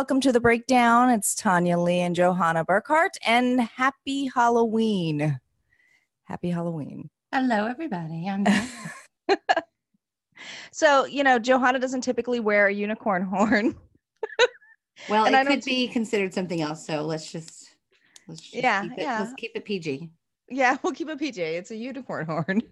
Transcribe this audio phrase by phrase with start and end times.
[0.00, 1.10] Welcome to the breakdown.
[1.10, 5.38] It's Tanya Lea and Johanna Burkhardt, and happy Halloween.
[6.24, 7.10] Happy Halloween.
[7.30, 8.26] Hello, everybody.
[8.26, 8.46] I'm
[10.72, 13.76] so, you know, Johanna doesn't typically wear a unicorn horn.
[15.10, 16.86] well, and it I could be considered something else.
[16.86, 17.68] So let's just,
[18.26, 19.20] let's just yeah, keep it, yeah.
[19.20, 20.08] let's keep it PG.
[20.48, 21.42] Yeah, we'll keep it PG.
[21.42, 22.62] It's a unicorn horn.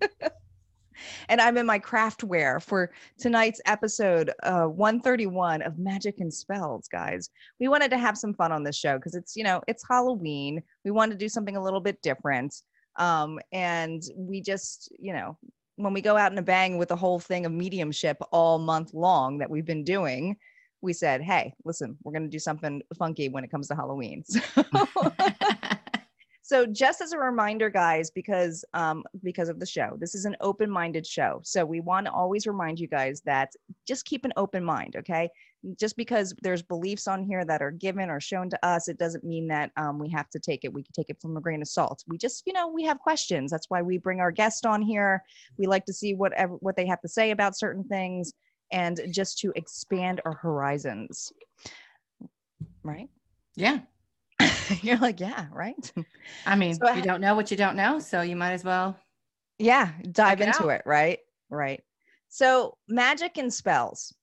[1.29, 6.89] And I'm in my craft wear for tonight's episode uh, 131 of Magic and Spells,
[6.89, 7.31] guys.
[7.61, 10.63] We wanted to have some fun on this show because it's, you know, it's Halloween.
[10.85, 12.55] We wanted to do something a little bit different.
[12.97, 15.39] Um, and we just, you know,
[15.77, 18.93] when we go out in a bang with the whole thing of mediumship all month
[18.95, 20.37] long that we've been doing,
[20.81, 24.25] we said, hey, listen, we're going to do something funky when it comes to Halloween.
[24.35, 24.41] So
[26.49, 30.35] So just as a reminder, guys, because um, because of the show, this is an
[30.41, 31.43] open-minded show.
[31.45, 33.53] So we want to always remind you guys that
[33.87, 35.29] just keep an open mind, okay?
[35.79, 39.25] Just because there's beliefs on here that are given or shown to us, it doesn't
[39.25, 40.73] mean that um, we have to take it.
[40.73, 42.03] We can take it from a grain of salt.
[42.09, 43.51] We just, you know, we have questions.
[43.51, 45.23] That's why we bring our guest on here.
[45.59, 48.33] We like to see whatever what they have to say about certain things,
[48.73, 51.31] and just to expand our horizons.
[52.83, 53.11] Right?
[53.55, 53.81] Yeah.
[54.83, 55.93] You're like, yeah, right.
[56.47, 58.97] I mean, so you don't know what you don't know, so you might as well.
[59.59, 61.19] Yeah, dive into it, it, right?
[61.51, 61.83] Right.
[62.29, 64.15] So, magic and spells.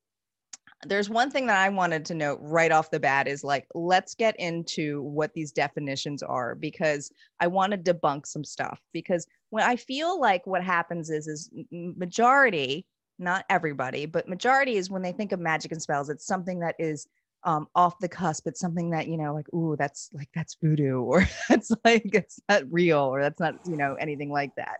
[0.86, 4.14] There's one thing that I wanted to note right off the bat is like, let's
[4.14, 8.80] get into what these definitions are because I want to debunk some stuff.
[8.94, 12.86] Because when I feel like what happens is, is majority,
[13.18, 16.76] not everybody, but majority is when they think of magic and spells, it's something that
[16.78, 17.08] is
[17.46, 18.48] um, off the cusp.
[18.48, 22.40] It's something that, you know, like, ooh, that's like, that's voodoo, or that's like, it's
[22.50, 24.80] not real, or that's not, you know, anything like that.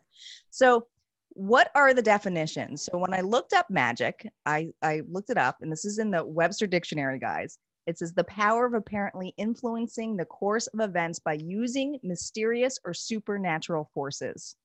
[0.50, 0.88] So,
[1.30, 2.84] what are the definitions?
[2.84, 6.12] So, when I looked up magic, I, I looked it up, and this is in
[6.12, 7.58] the Webster Dictionary, guys.
[7.88, 12.96] It says the power of apparently influencing the course of events by using mysterious or
[12.96, 14.56] supernatural forces.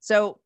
[0.00, 0.40] So,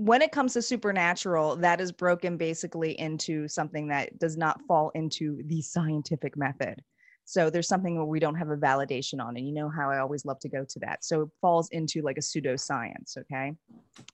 [0.00, 4.90] when it comes to supernatural, that is broken basically into something that does not fall
[4.94, 6.82] into the scientific method.
[7.26, 9.98] So there's something where we don't have a validation on, and you know how I
[9.98, 11.04] always love to go to that.
[11.04, 13.18] So it falls into like a pseudoscience.
[13.18, 13.52] Okay.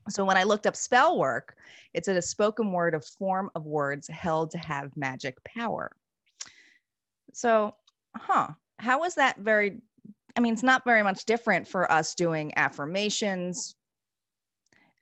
[0.08, 1.54] So when I looked up spell work,
[1.94, 5.92] it's a spoken word, a form of words held to have magic power.
[7.32, 7.76] So,
[8.16, 8.48] huh,
[8.80, 9.78] how is that very?
[10.36, 13.76] I mean, it's not very much different for us doing affirmations,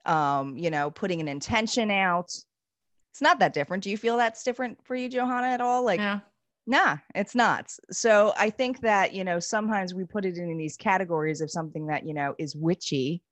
[0.07, 2.27] um, you know, putting an intention out.
[2.27, 3.85] It's not that different.
[3.85, 5.85] Do you feel that's different for you, Johanna, at all?
[5.85, 6.21] Like, yeah.
[6.67, 7.73] nah, it's not.
[7.91, 11.87] So I think that, you know, sometimes we put it in these categories of something
[11.87, 13.23] that, you know, is witchy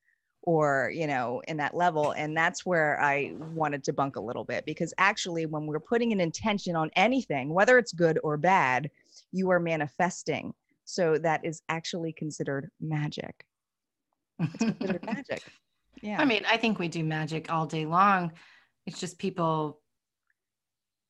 [0.43, 2.13] or, you know, in that level.
[2.13, 6.13] And that's where I wanted to bunk a little bit because actually, when we're putting
[6.13, 8.91] an intention on anything, whether it's good or bad,
[9.33, 10.55] you are manifesting.
[10.85, 13.47] So that is actually considered magic.
[14.39, 15.43] It's considered magic.
[16.03, 16.21] Yeah.
[16.21, 18.33] I mean, I think we do magic all day long.
[18.87, 19.81] It's just people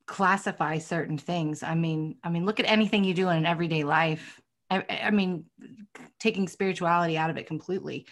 [0.06, 1.62] classify certain things.
[1.62, 4.40] I mean, I mean, look at anything you do in an everyday life.
[4.70, 5.46] I, I mean,
[6.20, 8.06] taking spirituality out of it completely,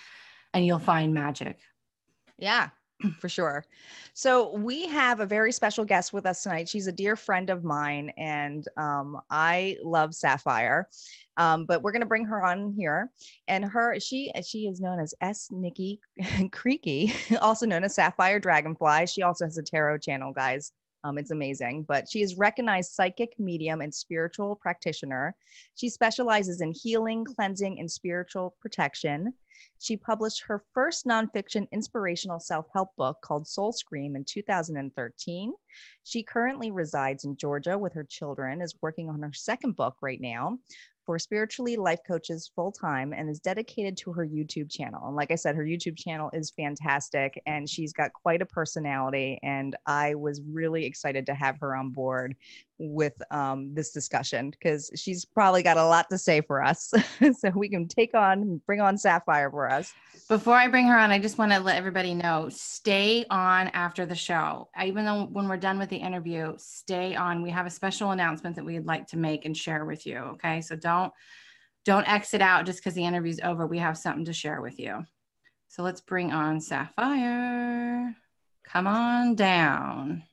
[0.52, 1.60] and you'll find magic.
[2.38, 2.70] Yeah,
[3.18, 3.64] for sure.
[4.14, 6.68] So we have a very special guest with us tonight.
[6.68, 10.88] She's a dear friend of mine, and um, I love Sapphire.
[11.36, 13.10] Um, but we're going to bring her on here,
[13.48, 15.48] and her she she is known as S.
[15.50, 16.00] Nikki
[16.52, 19.06] Creque, also known as Sapphire Dragonfly.
[19.06, 20.72] She also has a tarot channel, guys.
[21.02, 25.34] Um, it's amazing, but she is recognized psychic medium and spiritual practitioner.
[25.74, 29.32] She specializes in healing, cleansing, and spiritual protection.
[29.78, 35.52] She published her first nonfiction inspirational self help book called Soul Scream in 2013.
[36.04, 40.20] She currently resides in Georgia with her children, is working on her second book right
[40.20, 40.58] now
[41.10, 45.08] for spiritually life coaches full time and is dedicated to her YouTube channel.
[45.08, 49.36] And like I said, her YouTube channel is fantastic and she's got quite a personality.
[49.42, 52.36] And I was really excited to have her on board
[52.80, 56.92] with um, this discussion because she's probably got a lot to say for us.
[57.38, 59.92] so we can take on, bring on Sapphire for us.
[60.28, 64.06] Before I bring her on, I just want to let everybody know stay on after
[64.06, 64.70] the show.
[64.82, 67.42] Even though when we're done with the interview, stay on.
[67.42, 70.16] We have a special announcement that we'd like to make and share with you.
[70.18, 70.62] Okay.
[70.62, 71.12] So don't
[71.84, 73.66] don't exit out just because the interview's over.
[73.66, 75.04] We have something to share with you.
[75.68, 78.14] So let's bring on Sapphire.
[78.64, 80.24] Come on down.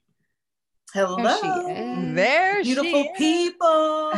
[0.94, 1.18] Hello.
[1.22, 2.16] There she is.
[2.16, 4.12] There Beautiful she people.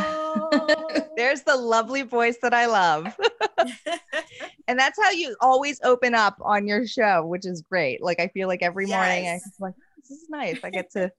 [1.16, 3.12] There's the lovely voice that I love.
[4.68, 8.02] and that's how you always open up on your show, which is great.
[8.02, 8.96] Like I feel like every yes.
[8.96, 10.58] morning I am like, oh, this is nice.
[10.62, 11.10] I get to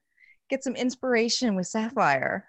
[0.52, 2.46] get some inspiration with Sapphire.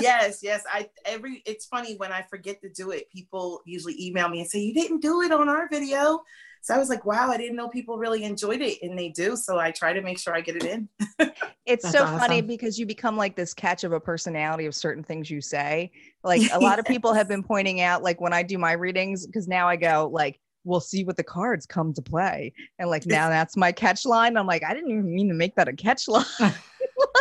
[0.00, 0.64] yes, yes.
[0.70, 4.50] I every it's funny when I forget to do it, people usually email me and
[4.50, 6.20] say, You didn't do it on our video.
[6.60, 9.36] So I was like, wow, I didn't know people really enjoyed it and they do.
[9.36, 10.88] So I try to make sure I get it in.
[11.64, 12.18] it's That's so awesome.
[12.18, 15.92] funny because you become like this catch of a personality of certain things you say.
[16.24, 16.78] Like a lot yes.
[16.80, 19.76] of people have been pointing out, like when I do my readings, because now I
[19.76, 22.52] go like, we'll see what the cards come to play.
[22.78, 24.36] And like now that's my catch line.
[24.36, 26.24] I'm like, I didn't even mean to make that a catch line.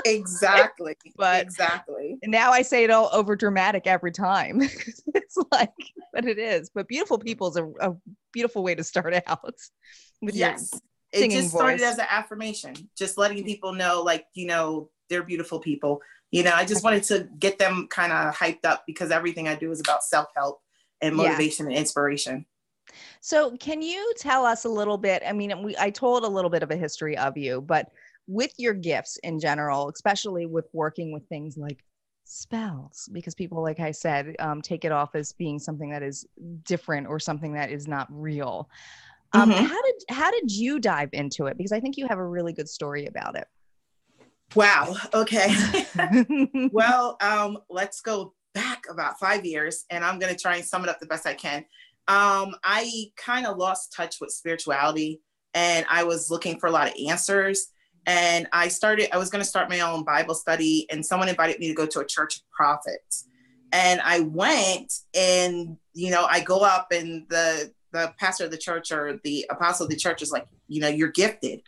[0.05, 0.95] Exactly.
[1.15, 2.17] But exactly.
[2.23, 4.61] Now I say it all over dramatic every time.
[5.15, 5.71] it's like,
[6.13, 6.69] but it is.
[6.73, 7.95] But beautiful people is a, a
[8.33, 9.39] beautiful way to start out
[10.21, 10.79] with yes.
[11.13, 11.89] It just started voice.
[11.89, 16.01] as an affirmation, just letting people know, like, you know, they're beautiful people.
[16.31, 19.55] You know, I just wanted to get them kind of hyped up because everything I
[19.55, 20.59] do is about self help
[21.01, 21.71] and motivation yeah.
[21.71, 22.45] and inspiration.
[23.21, 25.23] So, can you tell us a little bit?
[25.25, 27.89] I mean, we I told a little bit of a history of you, but
[28.27, 31.83] with your gifts in general, especially with working with things like
[32.25, 36.25] spells, because people, like I said, um, take it off as being something that is
[36.63, 38.69] different or something that is not real.
[39.33, 39.65] Um, mm-hmm.
[39.65, 41.57] How did how did you dive into it?
[41.57, 43.47] Because I think you have a really good story about it.
[44.56, 44.95] Wow.
[45.13, 45.53] Okay.
[46.71, 50.83] well, um, let's go back about five years, and I'm going to try and sum
[50.83, 51.65] it up the best I can.
[52.07, 55.21] Um, I kind of lost touch with spirituality,
[55.53, 57.68] and I was looking for a lot of answers
[58.07, 61.59] and I started, I was going to start my own Bible study, and someone invited
[61.59, 63.27] me to go to a church of prophets.
[63.74, 68.57] And I went, and you know, I go up, and the the pastor of the
[68.57, 71.62] church or the apostle of the church is like, you know, you're gifted.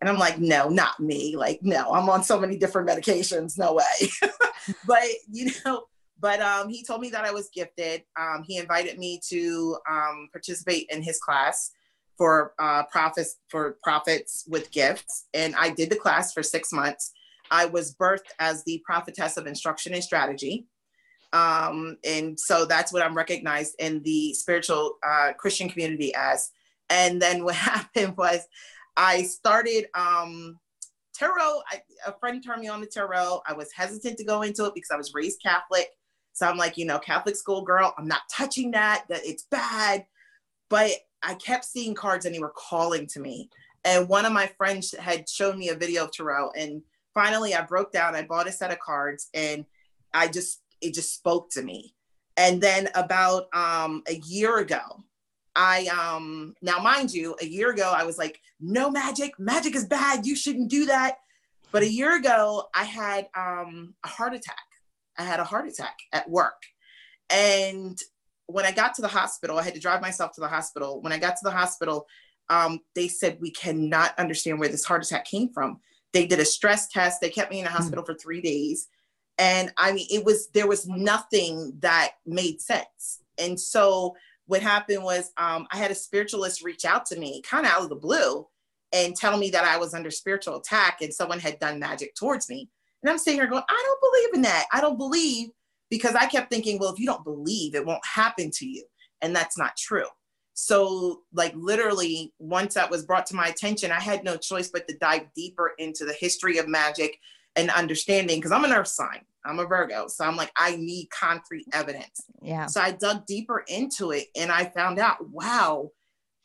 [0.00, 1.36] And I'm like, no, not me.
[1.36, 3.56] Like, no, I'm on so many different medications.
[3.56, 4.10] No way.
[4.86, 5.84] but you know,
[6.18, 8.02] but um, he told me that I was gifted.
[8.18, 11.70] Um, he invited me to um, participate in his class
[12.16, 17.12] for uh, prophets for prophets with gifts, and I did the class for six months.
[17.50, 20.66] I was birthed as the prophetess of instruction and strategy.
[21.32, 26.50] Um, and so that's what I'm recognized in the spiritual uh, Christian community as.
[26.90, 28.46] And then what happened was
[28.96, 30.58] I started um,
[31.14, 31.60] tarot.
[31.70, 33.42] I, a friend turned me on to tarot.
[33.46, 35.88] I was hesitant to go into it because I was raised Catholic.
[36.32, 40.06] So I'm like, you know, Catholic school girl, I'm not touching that, that it's bad.
[40.68, 40.90] But
[41.26, 43.50] I kept seeing cards and they were calling to me.
[43.84, 46.52] And one of my friends had shown me a video of tarot.
[46.52, 46.82] And
[47.14, 48.14] finally, I broke down.
[48.14, 49.66] I bought a set of cards and
[50.14, 51.94] I just, it just spoke to me.
[52.36, 54.80] And then about um, a year ago,
[55.56, 59.86] I, um, now mind you, a year ago, I was like, no magic, magic is
[59.86, 60.26] bad.
[60.26, 61.16] You shouldn't do that.
[61.72, 64.56] But a year ago, I had um, a heart attack.
[65.18, 66.62] I had a heart attack at work.
[67.30, 67.98] And
[68.46, 71.00] when I got to the hospital, I had to drive myself to the hospital.
[71.00, 72.06] When I got to the hospital,
[72.48, 75.80] um, they said, We cannot understand where this heart attack came from.
[76.12, 77.20] They did a stress test.
[77.20, 77.76] They kept me in the hmm.
[77.76, 78.06] hospital mm.
[78.06, 78.88] for three days.
[79.38, 83.20] And I mean, it was, there was nothing that made sense.
[83.38, 87.66] And so what happened was um, I had a spiritualist reach out to me kind
[87.66, 88.46] of out of the blue
[88.92, 92.48] and tell me that I was under spiritual attack and someone had done magic towards
[92.48, 92.70] me.
[93.02, 94.66] And I'm sitting here going, I don't believe in that.
[94.72, 95.48] I don't believe
[95.90, 98.84] because I kept thinking, well, if you don't believe, it won't happen to you.
[99.22, 100.06] And that's not true.
[100.54, 104.88] So, like, literally, once that was brought to my attention, I had no choice but
[104.88, 107.18] to dive deeper into the history of magic
[107.56, 110.08] and understanding because I'm an earth sign, I'm a Virgo.
[110.08, 112.24] So, I'm like, I need concrete evidence.
[112.40, 112.66] Yeah.
[112.66, 115.90] So, I dug deeper into it and I found out, wow,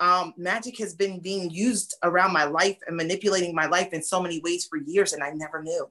[0.01, 4.21] um, magic has been being used around my life and manipulating my life in so
[4.21, 5.89] many ways for years, and I never knew.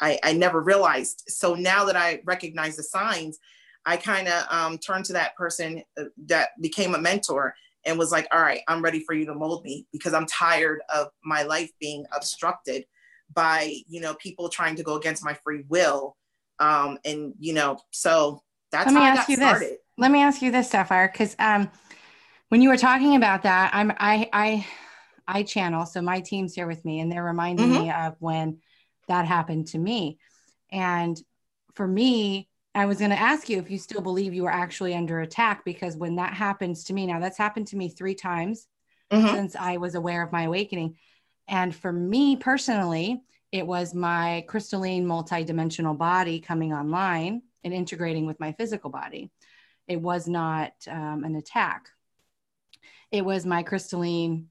[0.00, 1.24] I, I never realized.
[1.28, 3.38] So now that I recognize the signs,
[3.84, 7.54] I kind of um, turned to that person uh, that became a mentor
[7.86, 10.80] and was like, all right, I'm ready for you to mold me because I'm tired
[10.94, 12.84] of my life being obstructed
[13.32, 16.16] by, you know, people trying to go against my free will.
[16.58, 19.70] Um, and, you know, so that's Let me ask you started.
[19.70, 19.78] This.
[19.96, 21.70] Let me ask you this, Sapphire, because um,
[22.48, 24.66] when you were talking about that, I'm, I, I,
[25.26, 25.86] I channel.
[25.86, 27.84] So my team's here with me and they're reminding mm-hmm.
[27.84, 28.58] me of when
[29.08, 30.18] that happened to me.
[30.70, 31.20] And
[31.74, 34.94] for me, I was going to ask you if you still believe you were actually
[34.94, 38.68] under attack because when that happens to me, now that's happened to me three times
[39.10, 39.34] mm-hmm.
[39.34, 40.96] since I was aware of my awakening.
[41.48, 48.38] And for me personally, it was my crystalline multidimensional body coming online and integrating with
[48.38, 49.30] my physical body.
[49.86, 51.88] It was not um, an attack.
[53.10, 54.48] It was my crystalline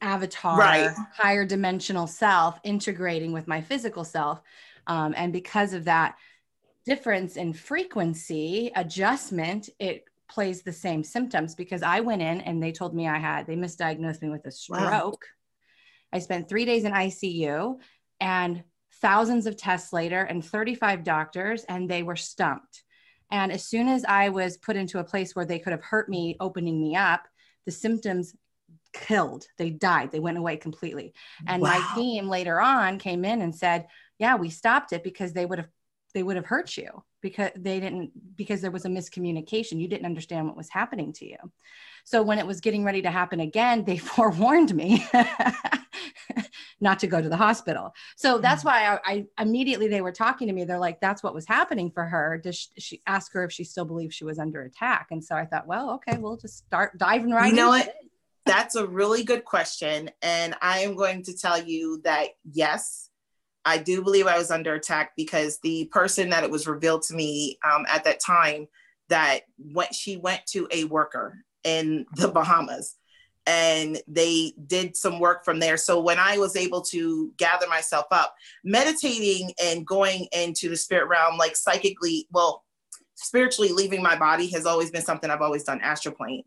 [0.00, 0.90] avatar, right.
[1.14, 4.40] higher dimensional self integrating with my physical self.
[4.86, 6.16] Um, and because of that
[6.84, 12.72] difference in frequency adjustment, it plays the same symptoms because I went in and they
[12.72, 14.80] told me I had, they misdiagnosed me with a stroke.
[14.82, 15.12] Wow.
[16.12, 17.78] I spent three days in ICU.
[18.20, 18.62] and
[19.00, 22.82] thousands of tests later and 35 doctors and they were stumped
[23.30, 26.08] and as soon as i was put into a place where they could have hurt
[26.08, 27.26] me opening me up
[27.66, 28.34] the symptoms
[28.92, 29.46] killed.
[29.58, 30.12] They died.
[30.12, 31.14] They went away completely.
[31.46, 31.78] And wow.
[31.78, 33.86] my team later on came in and said
[34.18, 35.68] yeah we stopped it because they would have
[36.14, 36.88] they would have hurt you
[37.20, 39.80] because they didn't because there was a miscommunication.
[39.80, 41.36] You didn't understand what was happening to you.
[42.04, 45.06] So when it was getting ready to happen again they forewarned me
[46.80, 47.92] not to go to the hospital.
[48.16, 48.66] So that's mm.
[48.66, 50.64] why I, I, immediately they were talking to me.
[50.64, 52.40] They're like that's what was happening for her.
[52.42, 55.08] Does she, she ask her if she still believes she was under attack.
[55.10, 57.92] And so i thought well okay we'll just start diving right you know what
[58.46, 63.10] that's a really good question and i am going to tell you that yes
[63.68, 67.14] I do believe I was under attack because the person that it was revealed to
[67.14, 68.68] me um, at that time
[69.08, 72.94] that went she went to a worker in the Bahamas
[73.46, 75.76] and they did some work from there.
[75.76, 78.34] So when I was able to gather myself up,
[78.64, 82.64] meditating and going into the spirit realm, like psychically, well,
[83.14, 86.44] spiritually leaving my body has always been something I've always done astroplane.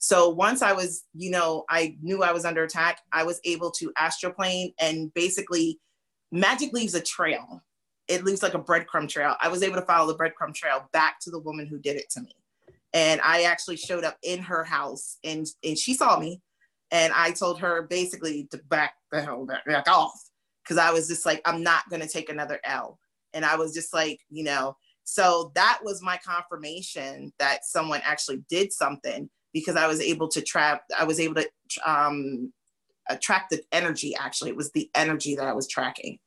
[0.00, 3.70] So once I was, you know, I knew I was under attack, I was able
[3.72, 5.78] to astroplane and basically
[6.32, 7.62] magic leaves a trail.
[8.08, 9.36] It leaves like a breadcrumb trail.
[9.40, 12.08] I was able to follow the breadcrumb trail back to the woman who did it
[12.12, 12.34] to me.
[12.94, 16.40] And I actually showed up in her house and, and she saw me.
[16.90, 20.18] And I told her basically to back the hell back, back off.
[20.66, 22.98] Cause I was just like, I'm not going to take another L.
[23.34, 28.42] And I was just like, you know, so that was my confirmation that someone actually
[28.48, 31.48] did something because I was able to trap, I was able to
[31.90, 32.52] um,
[33.10, 34.50] attract the energy actually.
[34.50, 36.18] It was the energy that i was tracking.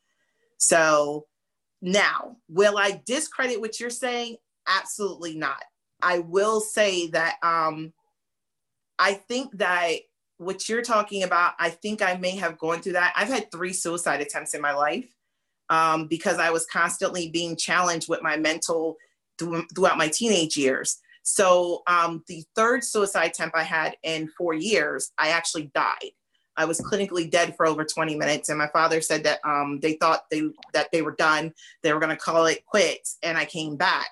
[0.57, 1.25] So
[1.81, 4.37] now will i discredit what you're saying?
[4.67, 5.63] Absolutely not.
[6.01, 7.93] I will say that um
[8.99, 9.93] i think that
[10.37, 13.13] what you're talking about i think i may have gone through that.
[13.15, 15.09] I've had three suicide attempts in my life
[15.69, 18.97] um, because i was constantly being challenged with my mental
[19.39, 24.53] th- throughout my teenage years so um, the third suicide attempt i had in four
[24.53, 26.11] years i actually died
[26.55, 29.93] I was clinically dead for over 20 minutes, and my father said that um, they
[29.93, 31.53] thought they that they were done.
[31.81, 34.09] They were going to call it quits, and I came back.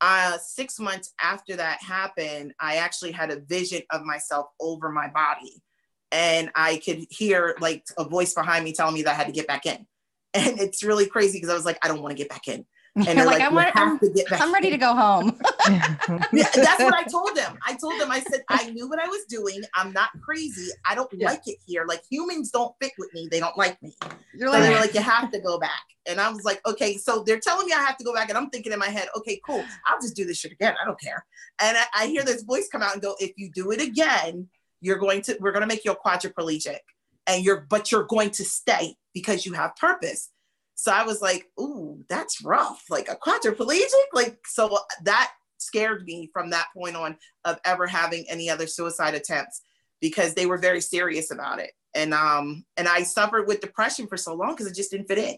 [0.00, 5.08] Uh, six months after that happened, I actually had a vision of myself over my
[5.08, 5.62] body,
[6.10, 9.32] and I could hear like a voice behind me telling me that I had to
[9.32, 9.86] get back in.
[10.36, 12.66] And it's really crazy because I was like, I don't want to get back in.
[12.96, 14.00] And like, like, I want, I'm,
[14.32, 15.38] I'm ready to go home.
[15.68, 15.96] yeah,
[16.32, 17.58] that's what I told them.
[17.66, 19.62] I told them, I said, I knew what I was doing.
[19.74, 20.70] I'm not crazy.
[20.88, 21.28] I don't yeah.
[21.28, 21.84] like it here.
[21.86, 23.28] Like humans don't fit with me.
[23.30, 23.94] They don't like me.
[24.34, 25.82] You're like, so they were like, you have to go back.
[26.06, 28.28] And I was like, okay, so they're telling me I have to go back.
[28.28, 29.64] And I'm thinking in my head, okay, cool.
[29.86, 30.74] I'll just do this shit again.
[30.80, 31.24] I don't care.
[31.60, 34.48] And I, I hear this voice come out and go, if you do it again,
[34.80, 36.78] you're going to, we're going to make you a quadriplegic
[37.26, 40.30] and you're, but you're going to stay because you have purpose.
[40.74, 42.84] So I was like, ooh, that's rough.
[42.90, 43.88] Like a quadriplegic.
[44.12, 49.14] Like, so that scared me from that point on of ever having any other suicide
[49.14, 49.62] attempts
[50.00, 51.70] because they were very serious about it.
[51.94, 55.18] And um, and I suffered with depression for so long because it just didn't fit
[55.18, 55.36] in.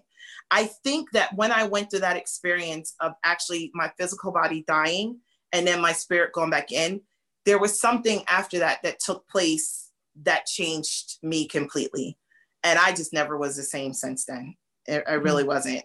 [0.50, 5.18] I think that when I went through that experience of actually my physical body dying
[5.52, 7.00] and then my spirit going back in,
[7.44, 9.90] there was something after that that took place
[10.22, 12.16] that changed me completely.
[12.62, 14.56] And I just never was the same since then.
[14.86, 15.48] It really mm-hmm.
[15.48, 15.84] wasn't.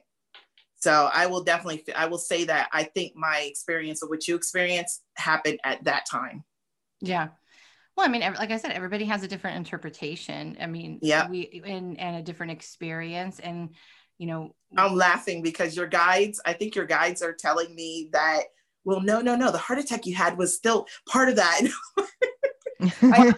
[0.81, 4.35] So I will definitely, I will say that I think my experience of what you
[4.35, 6.43] experienced happened at that time.
[7.01, 7.29] Yeah.
[7.95, 10.57] Well, I mean, like I said, everybody has a different interpretation.
[10.59, 13.75] I mean, yeah, we and and a different experience, and
[14.17, 16.41] you know, I'm laughing because your guides.
[16.45, 18.43] I think your guides are telling me that.
[18.85, 19.51] Well, no, no, no.
[19.51, 21.61] The heart attack you had was still part of that.
[23.03, 23.33] I,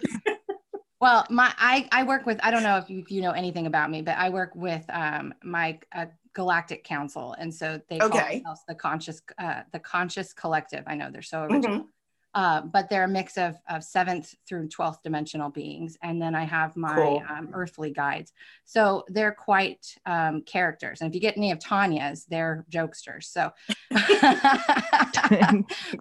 [1.02, 3.66] well, my I I work with I don't know if you, if you know anything
[3.66, 8.10] about me, but I work with um my uh, Galactic Council, and so they call
[8.10, 8.36] okay.
[8.38, 10.84] themselves the Conscious uh, the Conscious Collective.
[10.88, 11.80] I know they're so original.
[11.80, 11.88] Mm-hmm.
[12.36, 16.00] Uh, but they're a mix of, of seventh through 12th dimensional beings.
[16.02, 17.24] And then I have my cool.
[17.30, 18.34] um, earthly guides.
[18.66, 21.02] So they're quite um, characters.
[21.02, 23.26] And if you get any of Tanya's, they're jokesters.
[23.26, 23.52] So,
[23.92, 24.02] but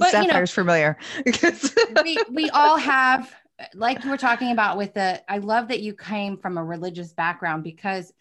[0.08, 0.96] Sapphire's you know, familiar.
[2.02, 3.30] we, we all have
[3.74, 7.12] like you were talking about with the i love that you came from a religious
[7.12, 8.12] background because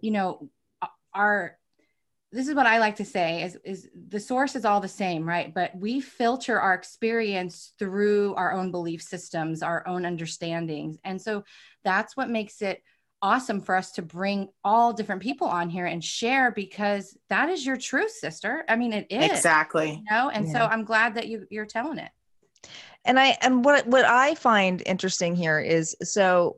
[0.00, 0.48] you know
[1.14, 1.56] our
[2.32, 5.28] this is what i like to say is, is the source is all the same
[5.28, 5.52] right?
[5.54, 10.98] But we filter our experience through our own belief systems our own understandings.
[11.04, 11.44] And so
[11.84, 12.82] that's what makes it
[13.20, 17.64] awesome for us to bring all different people on here and share because that is
[17.64, 18.64] your truth sister.
[18.68, 19.90] I mean it is exactly.
[19.90, 20.28] you know?
[20.28, 20.52] And yeah.
[20.52, 22.10] so i'm glad that you you're telling it.
[23.04, 26.56] And i and what what i find interesting here is so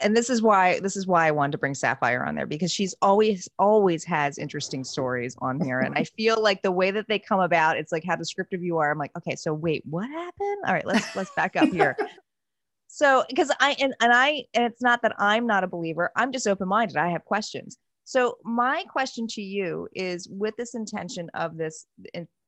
[0.00, 2.70] and this is why this is why I wanted to bring Sapphire on there because
[2.70, 7.08] she's always always has interesting stories on here, and I feel like the way that
[7.08, 8.90] they come about, it's like how descriptive you are.
[8.90, 10.58] I'm like, okay, so wait, what happened?
[10.66, 11.96] All right, let's let's back up here.
[12.88, 16.32] so because I and, and I and it's not that I'm not a believer, I'm
[16.32, 16.96] just open minded.
[16.96, 17.78] I have questions.
[18.04, 21.86] So my question to you is with this intention of this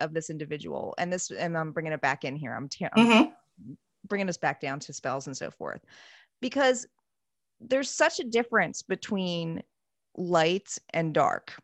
[0.00, 2.54] of this individual and this and I'm bringing it back in here.
[2.54, 3.72] I'm, t- I'm mm-hmm.
[4.06, 5.80] bringing us back down to spells and so forth
[6.40, 6.86] because
[7.60, 9.62] there's such a difference between
[10.16, 11.54] light and dark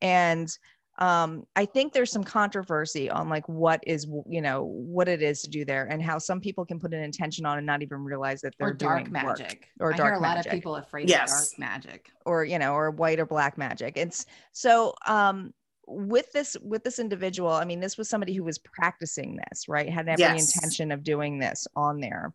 [0.00, 0.56] and
[0.98, 5.42] um, I think there's some controversy on like what is you know what it is
[5.42, 8.04] to do there and how some people can put an intention on and not even
[8.04, 10.36] realize that they're or dark magic or I dark hear a magic.
[10.36, 11.32] lot of people afraid yes.
[11.32, 13.96] of dark magic or you know or white or black magic.
[13.96, 15.52] It's so um,
[15.88, 17.50] with this with this individual.
[17.50, 19.90] I mean, this was somebody who was practicing this, right?
[19.90, 20.54] Had every yes.
[20.54, 22.32] intention of doing this on there.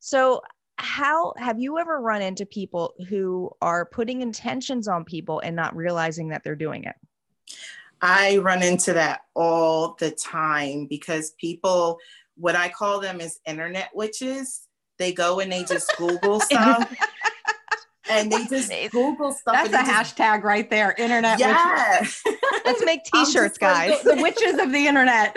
[0.00, 0.42] So
[0.82, 5.76] how have you ever run into people who are putting intentions on people and not
[5.76, 6.96] realizing that they're doing it?
[8.00, 11.98] I run into that all the time because people,
[12.36, 14.66] what I call them is internet witches.
[14.98, 16.92] They go and they just Google stuff.
[18.10, 19.54] and they just Google stuff.
[19.54, 20.96] That's a just, hashtag right there.
[20.98, 22.00] Internet yeah.
[22.00, 22.22] witches.
[22.64, 24.02] Let's make t-shirts, guys.
[24.02, 25.36] the witches of the internet.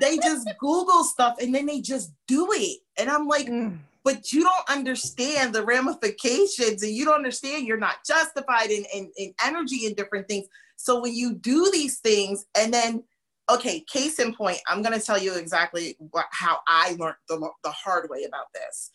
[0.00, 2.78] they just Google stuff and then they just do it.
[2.96, 3.76] And I'm like, mm.
[4.04, 9.10] But you don't understand the ramifications and you don't understand you're not justified in, in,
[9.16, 10.46] in energy and different things.
[10.76, 13.04] So when you do these things, and then,
[13.50, 17.50] okay, case in point, I'm going to tell you exactly what, how I learned the,
[17.62, 18.90] the hard way about this.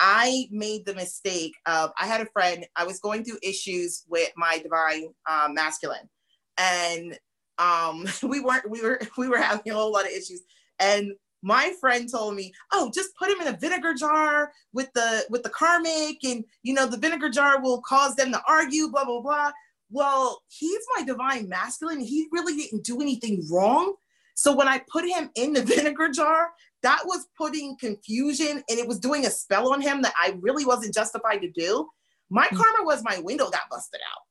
[0.00, 4.30] I made the mistake of, I had a friend, I was going through issues with
[4.36, 6.08] my divine uh, masculine.
[6.56, 7.18] And
[7.58, 10.42] um, we weren't, we were, we were having a whole lot of issues.
[10.80, 11.12] And
[11.42, 15.42] my friend told me, "Oh, just put him in a vinegar jar with the with
[15.42, 19.20] the karmic, and you know the vinegar jar will cause them to argue." Blah blah
[19.20, 19.52] blah
[19.90, 22.00] well, he's my divine masculine.
[22.00, 23.94] He really didn't do anything wrong.
[24.34, 26.50] So when I put him in the vinegar jar,
[26.82, 30.64] that was putting confusion and it was doing a spell on him that I really
[30.64, 31.88] wasn't justified to do.
[32.30, 32.56] My mm-hmm.
[32.56, 34.22] karma was my window got busted out.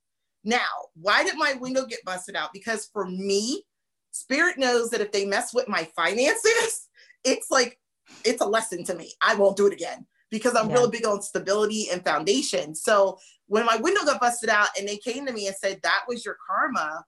[0.44, 2.54] Now, why did my window get busted out?
[2.54, 3.64] Because for me,
[4.12, 6.88] spirit knows that if they mess with my finances,
[7.24, 7.80] it's like
[8.24, 9.14] it's a lesson to me.
[9.22, 10.76] I won't do it again because I'm yeah.
[10.76, 12.76] really big on stability and foundation.
[12.76, 16.02] So when my window got busted out and they came to me and said that
[16.08, 17.04] was your karma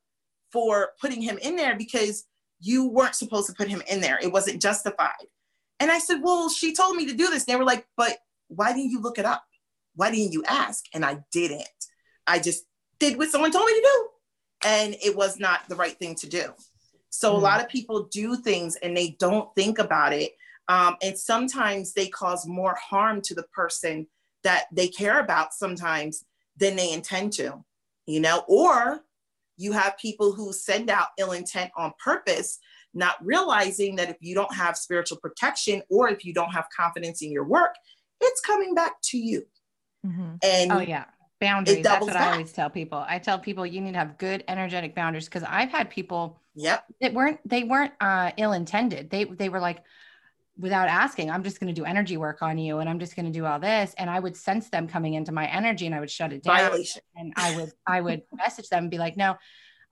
[0.51, 2.25] for putting him in there because
[2.59, 4.19] you weren't supposed to put him in there.
[4.21, 5.11] It wasn't justified.
[5.79, 7.45] And I said, Well, she told me to do this.
[7.45, 8.17] And they were like, But
[8.47, 9.43] why didn't you look it up?
[9.95, 10.85] Why didn't you ask?
[10.93, 11.67] And I didn't.
[12.27, 12.65] I just
[12.99, 14.07] did what someone told me to do.
[14.65, 16.53] And it was not the right thing to do.
[17.09, 17.35] So mm.
[17.35, 20.31] a lot of people do things and they don't think about it.
[20.67, 24.07] Um, and sometimes they cause more harm to the person
[24.43, 26.23] that they care about sometimes
[26.57, 27.63] than they intend to,
[28.05, 29.03] you know, or
[29.57, 32.59] you have people who send out ill intent on purpose,
[32.93, 37.21] not realizing that if you don't have spiritual protection or if you don't have confidence
[37.21, 37.75] in your work,
[38.21, 39.45] it's coming back to you.
[40.05, 40.35] Mm-hmm.
[40.43, 41.05] And oh, yeah.
[41.41, 41.83] Boundaries.
[41.83, 42.27] That's what back.
[42.27, 43.03] I always tell people.
[43.07, 46.85] I tell people you need to have good energetic boundaries because I've had people yep.
[47.01, 49.09] that weren't they weren't uh, ill intended.
[49.09, 49.83] They they were like,
[50.59, 53.25] without asking, I'm just going to do energy work on you and I'm just going
[53.25, 53.95] to do all this.
[53.97, 56.57] And I would sense them coming into my energy and I would shut it down.
[56.57, 57.01] Violation.
[57.15, 59.37] And I would, I would message them and be like, no,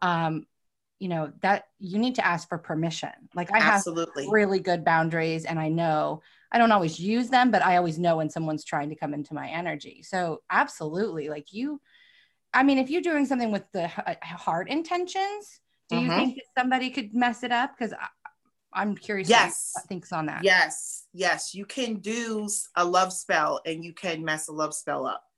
[0.01, 0.45] um,
[0.99, 3.09] you know, that you need to ask for permission.
[3.33, 4.25] Like I Absolutely.
[4.25, 7.97] have really good boundaries and I know I don't always use them, but I always
[7.97, 10.03] know when someone's trying to come into my energy.
[10.03, 11.29] So absolutely.
[11.29, 11.79] Like you,
[12.53, 16.17] I mean, if you're doing something with the heart intentions, do you mm-hmm.
[16.17, 17.77] think that somebody could mess it up?
[17.77, 17.93] Because
[18.73, 19.29] I'm curious.
[19.29, 19.73] Yes.
[19.87, 20.43] thinks on that.
[20.43, 21.05] Yes.
[21.13, 21.53] Yes.
[21.55, 25.23] You can do a love spell and you can mess a love spell up.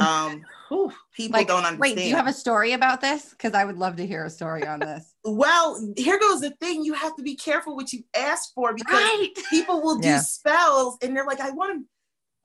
[0.00, 1.80] Um, whew, people like, don't understand.
[1.80, 3.30] Wait, do you have a story about this?
[3.30, 5.12] Because I would love to hear a story on this.
[5.24, 8.94] well, here goes the thing: you have to be careful what you ask for because
[8.94, 9.30] right.
[9.50, 10.20] people will do yeah.
[10.20, 11.88] spells and they're like, "I want to."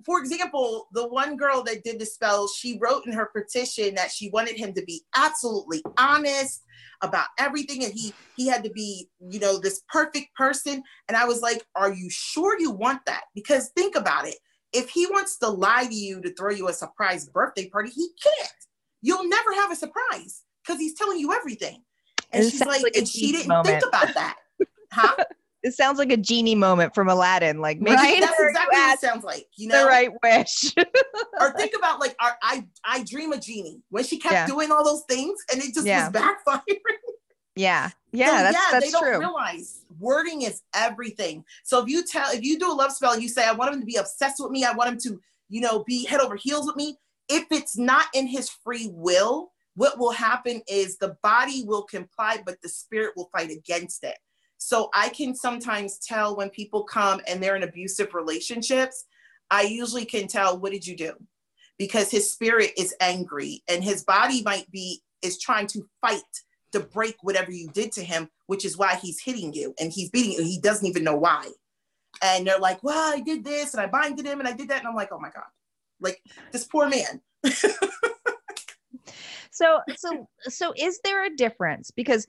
[0.05, 4.11] For example, the one girl that did the spell, she wrote in her petition that
[4.11, 6.63] she wanted him to be absolutely honest,
[7.03, 10.81] about everything and he he had to be you know this perfect person.
[11.07, 13.25] And i was like are you sure you want that?
[13.35, 14.37] Because think about it.
[14.71, 18.09] If he wants to lie to you to throw you a surprise birthday party he
[18.21, 18.53] can't.
[19.01, 21.83] You'll never have a surprise because he's telling you everything.
[22.31, 23.67] And she's like, like and she didn't moment.
[23.67, 24.37] think about that.
[24.93, 25.15] Huh
[25.63, 27.59] it sounds like a genie moment from Aladdin.
[27.59, 28.19] Like maybe right?
[28.19, 29.47] that's exactly what it sounds like.
[29.55, 30.73] You know, the right wish.
[31.39, 34.45] or think about like our, I I Dream of Jeannie when she kept yeah.
[34.47, 36.09] doing all those things and it just yeah.
[36.09, 36.77] was backfiring.
[37.55, 38.67] Yeah, yeah, so, that's, yeah.
[38.71, 41.45] That's they don't realize wording is everything.
[41.63, 43.73] So if you tell if you do a love spell and you say I want
[43.73, 46.35] him to be obsessed with me, I want him to you know be head over
[46.35, 46.97] heels with me.
[47.29, 52.43] if it's not in his free will, what will happen is the body will comply,
[52.45, 54.17] but the spirit will fight against it.
[54.65, 59.03] So I can sometimes tell when people come and they're in abusive relationships,
[59.51, 61.13] I usually can tell, what did you do?
[61.77, 66.21] Because his spirit is angry and his body might be, is trying to fight
[66.71, 70.09] to break whatever you did to him, which is why he's hitting you and he's
[70.09, 70.43] beating you.
[70.43, 71.49] He doesn't even know why.
[72.21, 74.79] And they're like, well, I did this and I binded him and I did that.
[74.79, 75.43] And I'm like, oh my God,
[75.99, 76.21] like
[76.53, 77.19] this poor man.
[79.51, 81.91] so, so, so is there a difference?
[81.91, 82.25] Because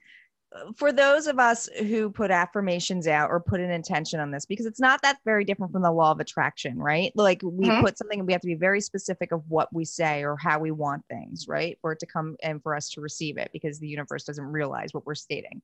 [0.76, 4.66] for those of us who put affirmations out or put an intention on this because
[4.66, 7.12] it's not that very different from the law of attraction right?
[7.14, 7.82] Like we mm-hmm.
[7.82, 10.58] put something and we have to be very specific of what we say or how
[10.58, 11.76] we want things right?
[11.80, 14.92] For it to come and for us to receive it because the universe doesn't realize
[14.92, 15.60] what we're stating.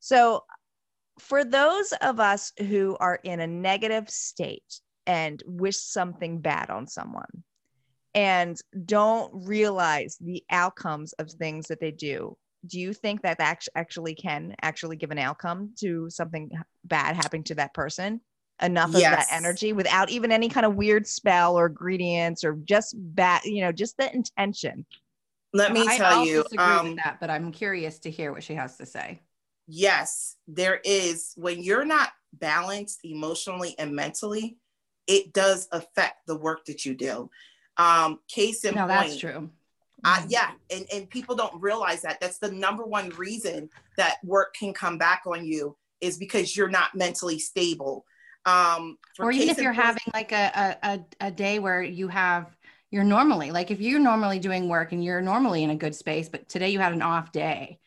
[0.00, 0.44] So
[1.18, 6.86] for those of us who are in a negative state and wish something bad on
[6.86, 7.42] someone
[8.14, 12.36] and don't realize the outcomes of things that they do
[12.68, 16.50] do you think that that actually can actually give an outcome to something
[16.84, 18.20] bad happening to that person?
[18.60, 22.94] Enough of that energy without even any kind of weird spell or ingredients or just
[22.96, 24.84] bad you know just the intention?
[25.52, 28.86] Let me tell you um, that but i'm curious to hear what she has to
[28.86, 29.20] say.
[29.68, 34.58] Yes there is when you're not balanced emotionally and mentally
[35.06, 37.30] it does affect the work that you do.
[37.76, 39.50] Um case in no, point that's true
[40.04, 42.20] uh, yeah, and, and people don't realize that.
[42.20, 46.68] That's the number one reason that work can come back on you is because you're
[46.68, 48.04] not mentally stable.
[48.46, 52.56] Um, or even if you're point, having like a, a, a day where you have,
[52.90, 56.28] you're normally, like if you're normally doing work and you're normally in a good space,
[56.28, 57.78] but today you had an off day,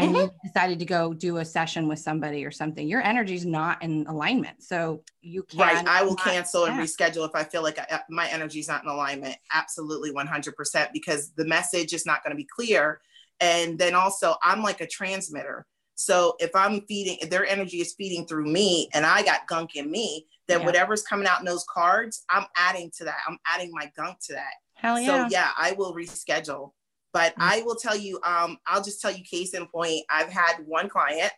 [0.00, 0.24] and mm-hmm.
[0.24, 3.82] you decided to go do a session with somebody or something, your energy is not
[3.82, 4.62] in alignment.
[4.62, 5.86] So you can right.
[5.86, 8.88] I will cancel and reschedule if I feel like I, my energy is not in
[8.88, 9.36] alignment.
[9.52, 13.00] Absolutely, one hundred percent, because the message is not going to be clear.
[13.40, 15.66] And then also, I'm like a transmitter.
[15.94, 19.76] So if I'm feeding, if their energy is feeding through me, and I got gunk
[19.76, 20.66] in me, then yeah.
[20.66, 23.18] whatever's coming out in those cards, I'm adding to that.
[23.28, 24.52] I'm adding my gunk to that.
[24.74, 25.06] Hell yeah.
[25.06, 26.72] So yeah, I will reschedule
[27.12, 27.42] but mm-hmm.
[27.42, 30.04] I will tell you, um, I'll just tell you case in point.
[30.10, 31.32] I've had one client,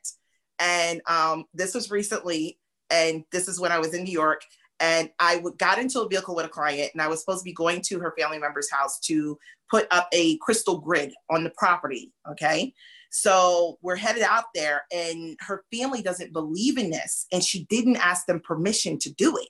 [0.59, 2.59] and um, this was recently,
[2.91, 4.43] and this is when I was in New York,
[4.81, 7.45] and I w- got into a vehicle with a client, and I was supposed to
[7.45, 9.39] be going to her family member's house to
[9.71, 12.13] put up a crystal grid on the property.
[12.31, 12.75] Okay.
[13.11, 17.97] So we're headed out there, and her family doesn't believe in this, and she didn't
[17.97, 19.49] ask them permission to do it.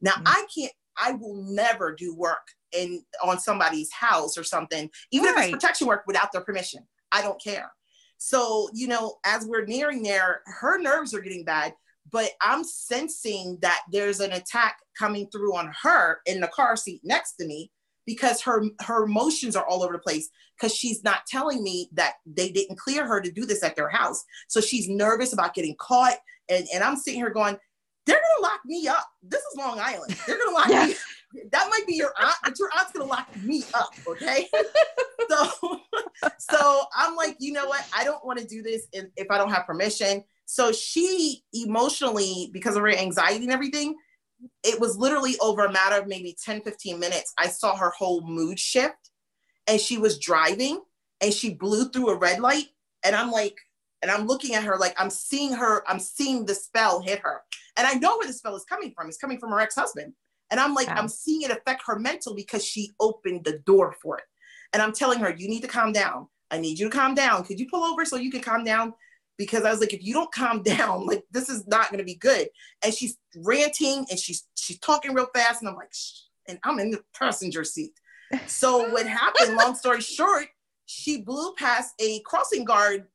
[0.00, 0.28] Now, mm-hmm.
[0.28, 5.48] I can't, I will never do work in on somebody's house or something, even right.
[5.48, 6.86] if it's protection work without their permission.
[7.10, 7.70] I don't care.
[8.18, 11.74] So, you know, as we're nearing there, her nerves are getting bad,
[12.10, 17.00] but I'm sensing that there's an attack coming through on her in the car seat
[17.02, 17.70] next to me
[18.06, 22.14] because her her emotions are all over the place because she's not telling me that
[22.26, 24.24] they didn't clear her to do this at their house.
[24.48, 26.16] So she's nervous about getting caught.
[26.48, 27.56] And, and I'm sitting here going,
[28.06, 29.06] they're gonna lock me up.
[29.22, 30.16] This is Long Island.
[30.26, 30.86] They're gonna lock yeah.
[30.86, 30.94] me
[31.50, 34.48] that might be your aunt, but your aunt's gonna lock me up, okay?
[35.28, 35.80] so,
[36.38, 37.86] so I'm like, you know what?
[37.96, 40.24] I don't want to do this if, if I don't have permission.
[40.46, 43.96] So she emotionally, because of her anxiety and everything,
[44.64, 47.32] it was literally over a matter of maybe 10, 15 minutes.
[47.38, 49.10] I saw her whole mood shift
[49.66, 50.80] and she was driving
[51.20, 52.66] and she blew through a red light.
[53.04, 53.56] And I'm like,
[54.02, 57.42] and I'm looking at her like I'm seeing her, I'm seeing the spell hit her.
[57.76, 59.08] And I know where the spell is coming from.
[59.08, 60.12] It's coming from her ex-husband.
[60.52, 64.18] And I'm like, I'm seeing it affect her mental because she opened the door for
[64.18, 64.24] it.
[64.74, 66.28] And I'm telling her, you need to calm down.
[66.50, 67.42] I need you to calm down.
[67.44, 68.92] Could you pull over so you can calm down?
[69.38, 72.04] Because I was like, if you don't calm down, like this is not going to
[72.04, 72.48] be good.
[72.84, 76.20] And she's ranting and she's she's talking real fast, and I'm like, Shh.
[76.46, 77.98] and I'm in the passenger seat.
[78.46, 79.56] So what happened?
[79.56, 80.48] long story short,
[80.84, 83.06] she blew past a crossing guard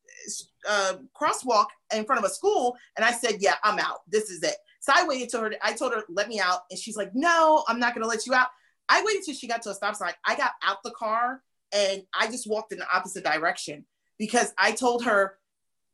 [0.67, 4.00] uh, crosswalk in front of a school, and I said, yeah, I'm out.
[4.08, 4.56] This is it.
[4.88, 6.62] So I waited till her, I told her, let me out.
[6.71, 8.47] And she's like, no, I'm not to let you out.
[8.88, 10.13] I waited till she got to a stop sign.
[10.26, 11.41] I got out the car
[11.73, 13.86] and I just walked in the opposite direction
[14.17, 15.39] because I told her,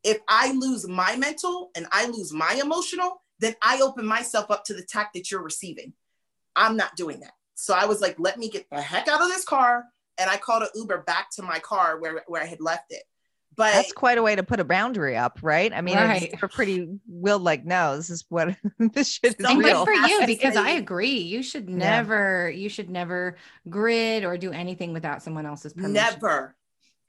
[0.04, 4.64] if I lose my mental and I lose my emotional, then I open myself up
[4.66, 5.94] to the attack that you're receiving.
[6.56, 7.34] I'm not doing that.
[7.56, 9.86] So I was like, let me get the heck out of this car.
[10.20, 13.06] And I called an Uber back to my car where, where I had left it.
[13.56, 15.72] But that's quite a way to put a boundary up, right?
[15.74, 16.34] I mean, right.
[16.42, 19.46] are pretty will like, no, this is what this shit is.
[19.46, 19.86] And real.
[19.86, 21.20] good for you because I agree.
[21.20, 22.58] You should never, yeah.
[22.58, 23.38] you should never
[23.70, 25.94] grid or do anything without someone else's permission.
[25.94, 26.56] Never.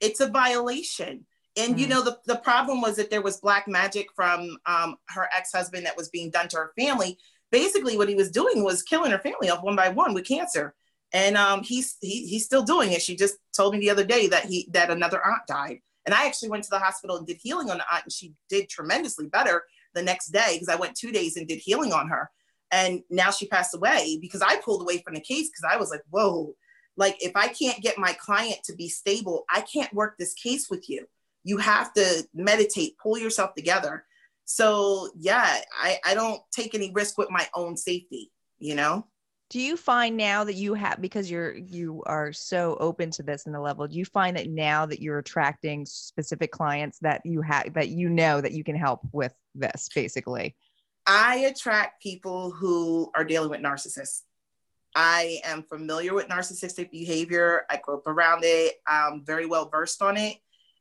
[0.01, 1.27] It's a violation.
[1.57, 1.79] And mm.
[1.79, 5.87] you know, the, the problem was that there was black magic from um, her ex-husband
[5.87, 7.19] that was being done to her family.
[7.51, 10.75] Basically, what he was doing was killing her family off one by one with cancer.
[11.13, 13.01] and um, he's he, he's still doing it.
[13.01, 16.27] She just told me the other day that he that another aunt died, and I
[16.27, 19.27] actually went to the hospital and did healing on the aunt, and she did tremendously
[19.27, 19.65] better
[19.95, 22.31] the next day because I went two days and did healing on her,
[22.71, 25.91] and now she passed away because I pulled away from the case because I was
[25.91, 26.55] like, whoa,
[26.97, 30.69] like if I can't get my client to be stable, I can't work this case
[30.71, 31.07] with you.
[31.43, 34.05] You have to meditate, pull yourself together.
[34.45, 39.07] So yeah, I I don't take any risk with my own safety, you know
[39.55, 43.47] do you find now that you have because you're you are so open to this
[43.47, 47.41] in the level do you find that now that you're attracting specific clients that you
[47.41, 50.57] have that you know that you can help with this basically?
[51.07, 54.23] I attract people who are dealing with narcissists.
[54.97, 57.65] I am familiar with narcissistic behavior.
[57.71, 58.75] I grew up around it.
[58.89, 60.37] I'm very well versed on it.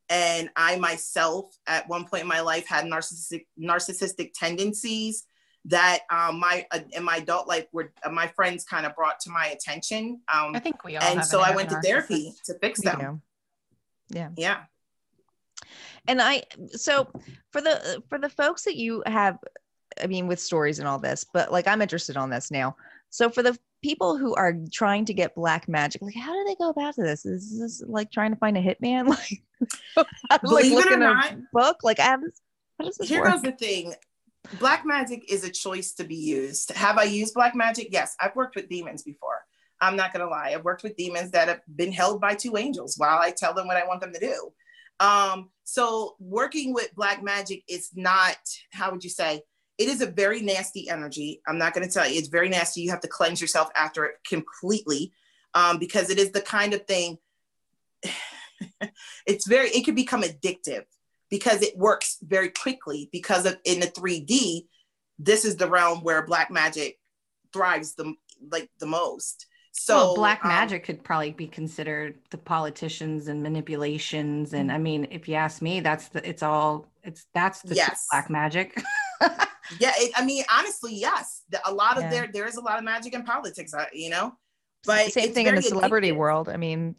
[0.09, 5.25] And i myself at one point in my life had narcissistic narcissistic tendencies
[5.65, 9.19] that um, my uh, in my adult life were uh, my friends kind of brought
[9.21, 10.21] to my attention.
[10.33, 11.03] Um, I think we all.
[11.03, 13.21] And so I went to therapy to fix them.
[14.09, 14.29] Yeah.
[14.35, 14.63] Yeah.
[16.07, 17.07] And I so
[17.51, 19.37] for the for the folks that you have,
[20.01, 22.75] I mean, with stories and all this, but like I'm interested on this now.
[23.09, 26.55] So for the people who are trying to get black magic, like how do they
[26.55, 27.25] go about this?
[27.25, 29.15] Is this like trying to find a hitman?
[29.95, 30.07] Like,
[30.43, 31.77] like looking a book?
[31.83, 32.19] Like I have
[32.77, 33.31] how does this Here work?
[33.31, 33.93] goes the thing
[34.59, 36.71] black magic is a choice to be used.
[36.71, 37.89] Have I used black magic?
[37.91, 39.45] Yes, I've worked with demons before.
[39.81, 40.51] I'm not gonna lie.
[40.53, 43.67] I've worked with demons that have been held by two angels while I tell them
[43.67, 44.53] what I want them to do.
[44.99, 48.37] Um, so working with black magic is not,
[48.71, 49.41] how would you say?
[49.77, 51.41] It is a very nasty energy.
[51.47, 52.81] I'm not gonna tell you, it's very nasty.
[52.81, 55.11] You have to cleanse yourself after it completely
[55.53, 57.17] um, because it is the kind of thing,
[59.27, 60.85] it's very, it could become addictive
[61.33, 64.67] because it works very quickly because of in the 3D,
[65.17, 66.99] this is the realm where black magic
[67.51, 68.13] thrives the
[68.51, 69.47] like the most.
[69.71, 74.53] So well, black um, magic could probably be considered the politicians and manipulations.
[74.53, 78.05] And I mean, if you ask me, that's the it's all it's that's the yes.
[78.11, 78.79] black magic.
[79.79, 81.41] yeah, it, I mean, honestly, yes.
[81.49, 82.09] The, a lot of yeah.
[82.11, 83.73] there there is a lot of magic in politics.
[83.91, 84.33] You know,
[84.85, 86.17] but same thing in the celebrity addictive.
[86.17, 86.49] world.
[86.49, 86.95] I mean,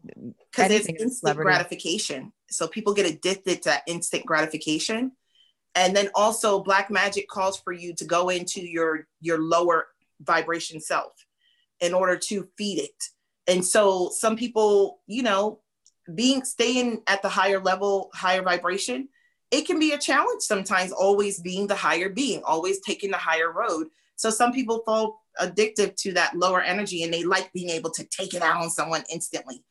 [0.51, 2.33] because it's instant gratification.
[2.51, 5.13] So people get addicted to instant gratification.
[5.77, 9.89] And then also black magic calls for you to go into your your lower
[10.21, 11.13] vibration self
[11.81, 13.05] in order to feed it.
[13.47, 15.61] And so some people, you know,
[16.15, 19.09] being staying at the higher level, higher vibration,
[19.51, 23.53] it can be a challenge sometimes always being the higher being, always taking the higher
[23.53, 23.89] road.
[24.17, 28.05] So some people fall addictive to that lower energy and they like being able to
[28.05, 29.65] take it out on someone instantly.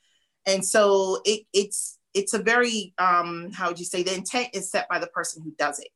[0.45, 4.69] And so it, it's it's a very um, how would you say the intent is
[4.69, 5.89] set by the person who does it.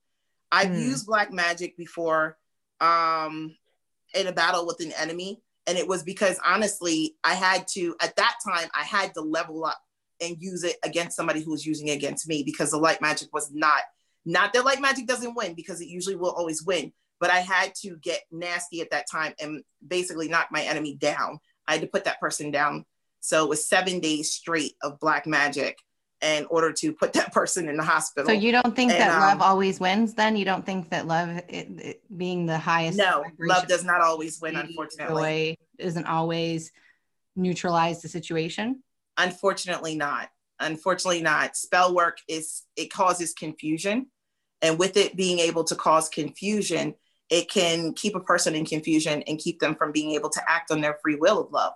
[0.51, 0.81] I've mm.
[0.81, 2.37] used black magic before
[2.79, 3.55] um,
[4.15, 8.15] in a battle with an enemy, and it was because honestly, I had to at
[8.15, 9.79] that time I had to level up
[10.21, 13.29] and use it against somebody who was using it against me because the light magic
[13.33, 13.81] was not
[14.25, 17.73] not that light magic doesn't win because it usually will always win, but I had
[17.81, 21.39] to get nasty at that time and basically knock my enemy down.
[21.67, 22.85] I had to put that person down.
[23.19, 25.77] So it was seven days straight of black magic
[26.21, 28.27] in order to put that person in the hospital.
[28.27, 30.35] So you don't think and, that um, love always wins then?
[30.35, 34.39] You don't think that love it, it being the highest No, love does not always
[34.41, 35.57] win unfortunately.
[35.79, 36.71] Joy isn't always
[37.35, 38.83] neutralize the situation?
[39.17, 40.29] Unfortunately not.
[40.59, 41.55] Unfortunately not.
[41.55, 44.07] Spell work is it causes confusion
[44.61, 46.95] and with it being able to cause confusion,
[47.29, 50.71] it can keep a person in confusion and keep them from being able to act
[50.71, 51.73] on their free will of love.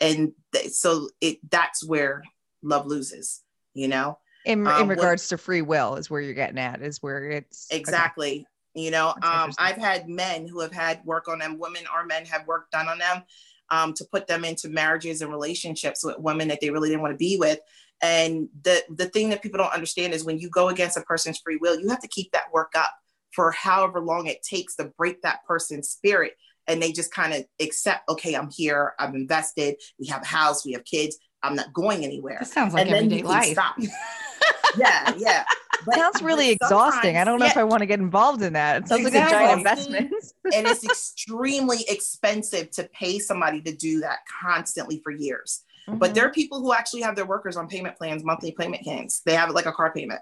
[0.00, 2.22] And th- so it that's where
[2.62, 3.42] love loses,
[3.74, 4.18] you know.
[4.44, 7.66] In, in um, regards to free will is where you're getting at, is where it's
[7.70, 8.32] exactly.
[8.32, 8.46] Okay.
[8.74, 12.26] You know, um, I've had men who have had work on them, women or men
[12.26, 13.22] have work done on them
[13.70, 17.14] um, to put them into marriages and relationships with women that they really didn't want
[17.14, 17.58] to be with.
[18.02, 21.38] And the the thing that people don't understand is when you go against a person's
[21.38, 22.92] free will, you have to keep that work up
[23.36, 26.32] for however long it takes to break that person's spirit.
[26.66, 30.66] And they just kind of accept, okay, I'm here, I'm invested, we have a house,
[30.66, 32.38] we have kids, I'm not going anywhere.
[32.40, 33.52] That sounds like and everyday life.
[33.52, 33.76] Stop.
[34.78, 35.44] yeah, yeah.
[35.84, 37.18] But, sounds really exhausting.
[37.18, 38.82] I don't know yeah, if I want to get involved in that.
[38.82, 39.36] It sounds exactly.
[39.36, 40.14] like a giant investment.
[40.54, 45.62] and it's extremely expensive to pay somebody to do that constantly for years.
[45.86, 45.98] Mm-hmm.
[45.98, 49.22] But there are people who actually have their workers on payment plans, monthly payment plans.
[49.24, 50.20] They have it like a car payment.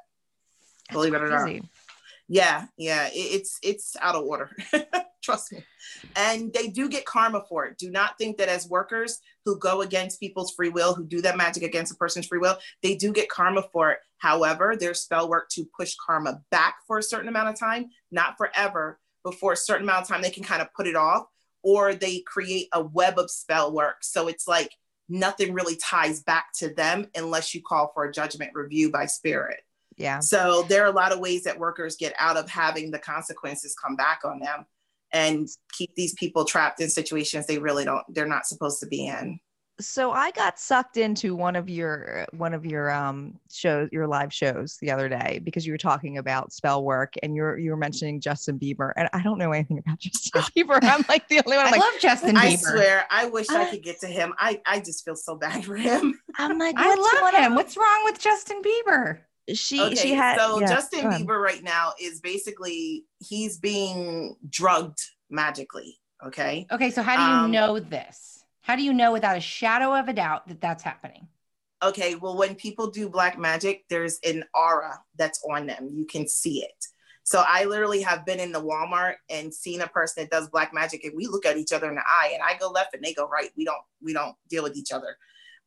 [0.92, 1.48] Believe it or not
[2.28, 4.50] yeah yeah it, it's it's out of order
[5.24, 5.64] trust me.
[6.16, 7.78] And they do get karma for it.
[7.78, 11.36] Do not think that as workers who go against people's free will who do that
[11.36, 13.98] magic against a person's free will they do get karma for it.
[14.18, 18.36] However there's spell work to push karma back for a certain amount of time not
[18.36, 21.24] forever but for a certain amount of time they can kind of put it off
[21.62, 23.96] or they create a web of spell work.
[24.02, 24.70] So it's like
[25.08, 29.60] nothing really ties back to them unless you call for a judgment review by spirit.
[29.96, 30.20] Yeah.
[30.20, 33.74] So there are a lot of ways that workers get out of having the consequences
[33.74, 34.66] come back on them
[35.12, 39.06] and keep these people trapped in situations they really don't they're not supposed to be
[39.06, 39.38] in
[39.80, 44.32] so I got sucked into one of your one of your um shows, your live
[44.32, 47.76] shows the other day because you were talking about spell work and you're you were
[47.76, 50.78] mentioning Justin Bieber and I don't know anything about Justin Bieber.
[50.82, 51.66] I'm like the only one.
[51.66, 52.40] I'm I like, love Justin Bieber.
[52.40, 54.32] I swear, I wish I could get to him.
[54.38, 56.20] I I just feel so bad for him.
[56.38, 57.54] I'm like, I love him.
[57.56, 59.18] What's wrong with Justin Bieber?
[59.52, 61.04] She Okay, she had so yeah, Justin.
[61.04, 65.98] Bieber right now is basically he's being drugged magically.
[66.24, 66.66] Okay.
[66.70, 68.44] Okay, so how do you Um, know this?
[68.62, 71.28] How do you know without a shadow of a doubt that that's happening?
[71.82, 72.14] Okay.
[72.14, 75.90] Well, when people do black magic, there's an aura that's on them.
[75.92, 76.86] You can see it.
[77.24, 80.72] So I literally have been in the Walmart and seen a person that does black
[80.72, 83.02] magic, and we look at each other in the eye, and I go left and
[83.02, 83.50] they go right.
[83.56, 85.16] We don't we don't deal with each other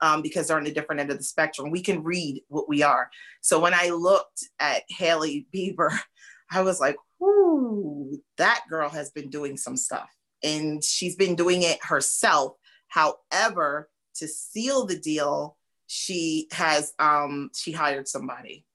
[0.02, 1.72] um, because they're on the different end of the spectrum.
[1.72, 3.10] We can read what we are.
[3.42, 5.98] So when I looked at Hailey Bieber,
[6.52, 10.10] I was like, "Ooh, that girl has been doing some stuff,
[10.44, 12.54] and she's been doing it herself."
[12.90, 15.58] However, to seal the deal,
[15.88, 18.66] she has um she hired somebody.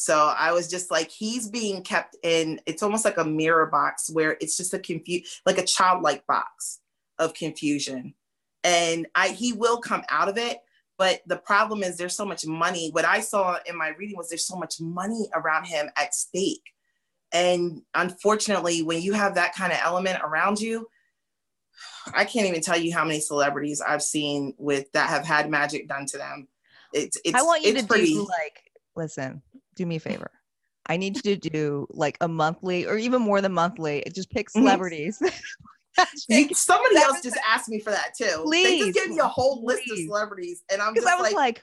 [0.00, 4.08] So I was just like, he's being kept in, it's almost like a mirror box
[4.08, 6.78] where it's just a confuse, like a childlike box
[7.18, 8.14] of confusion.
[8.62, 10.58] And I he will come out of it.
[10.98, 12.90] But the problem is there's so much money.
[12.90, 16.64] What I saw in my reading was there's so much money around him at stake.
[17.32, 20.88] And unfortunately, when you have that kind of element around you,
[22.12, 25.88] I can't even tell you how many celebrities I've seen with that have had magic
[25.88, 26.48] done to them.
[26.92, 28.58] It's it's I want you to pretty, do like,
[28.96, 29.42] listen,
[29.76, 30.30] do me a favor.
[30.86, 34.02] I need you to do like a monthly or even more than monthly.
[34.12, 34.52] Just pick Mhm.
[34.52, 35.22] celebrities.
[36.28, 38.46] You- somebody That else just asked me for that too.
[38.50, 41.32] they Please, just gave me a whole list of celebrities, and I'm just I was
[41.32, 41.62] like, like,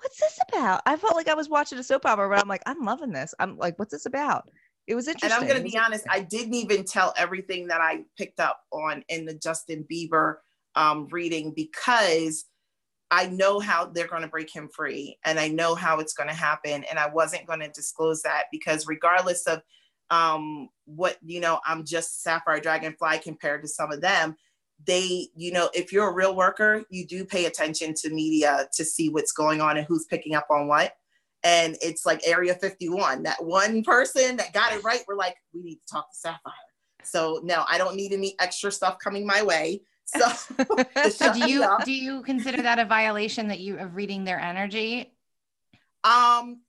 [0.00, 0.82] what's this about?
[0.86, 3.34] I felt like I was watching a soap opera, but I'm like, I'm loving this.
[3.38, 4.48] I'm like, what's this about?
[4.86, 5.32] It was interesting.
[5.40, 5.50] and.
[5.50, 9.24] I'm gonna be honest, I didn't even tell everything that I picked up on in
[9.24, 10.36] the Justin Bieber
[10.74, 12.44] um, reading because
[13.10, 16.28] I know how they're going to break him free, and I know how it's going
[16.28, 19.60] to happen, and I wasn't going to disclose that because regardless of
[20.10, 24.36] um, what you know, I'm just Sapphire Dragonfly compared to some of them.
[24.86, 28.84] They, you know, if you're a real worker, you do pay attention to media to
[28.84, 30.94] see what's going on and who's picking up on what.
[31.42, 35.04] And it's like Area 51, that one person that got it right.
[35.06, 36.52] We're like, we need to talk to Sapphire.
[37.02, 39.82] So no, I don't need any extra stuff coming my way.
[40.06, 40.26] So
[41.10, 41.84] So do you up.
[41.84, 45.14] do you consider that a violation that you of reading their energy
[46.02, 46.60] um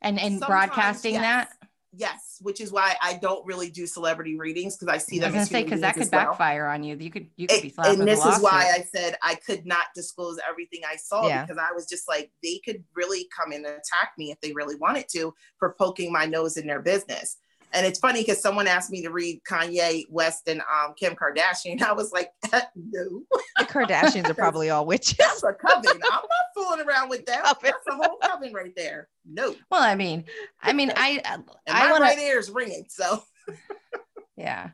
[0.00, 1.22] and and broadcasting yes.
[1.22, 1.55] that?
[1.98, 5.28] Yes, which is why I don't really do celebrity readings because I see them.
[5.28, 6.26] I was gonna say because that could well.
[6.26, 6.94] backfire on you.
[6.96, 8.70] You could you could It- be slapped and this is why.
[8.74, 11.42] I said I could not disclose everything I saw Yeah.
[11.44, 14.76] because I was just like they could really come and attack me if they really
[14.76, 17.38] wanted to for poking my nose in their business.
[17.76, 21.82] And it's funny because someone asked me to read Kanye West and um, Kim Kardashian.
[21.82, 22.30] I was like,
[22.74, 23.22] no,
[23.58, 25.18] the Kardashians are probably all witches.
[25.18, 25.84] that's a coven.
[25.92, 27.44] I'm not fooling around with that.
[27.44, 27.58] Coven.
[27.62, 29.08] That's a whole coven right there.
[29.26, 30.24] No, Well, I mean,
[30.62, 32.86] I mean, I and I my want right ear is ringing.
[32.88, 33.22] So
[34.36, 34.70] yeah.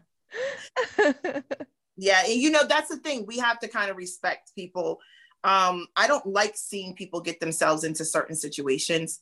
[1.97, 4.99] yeah and you know that's the thing we have to kind of respect people
[5.45, 9.21] um i don't like seeing people get themselves into certain situations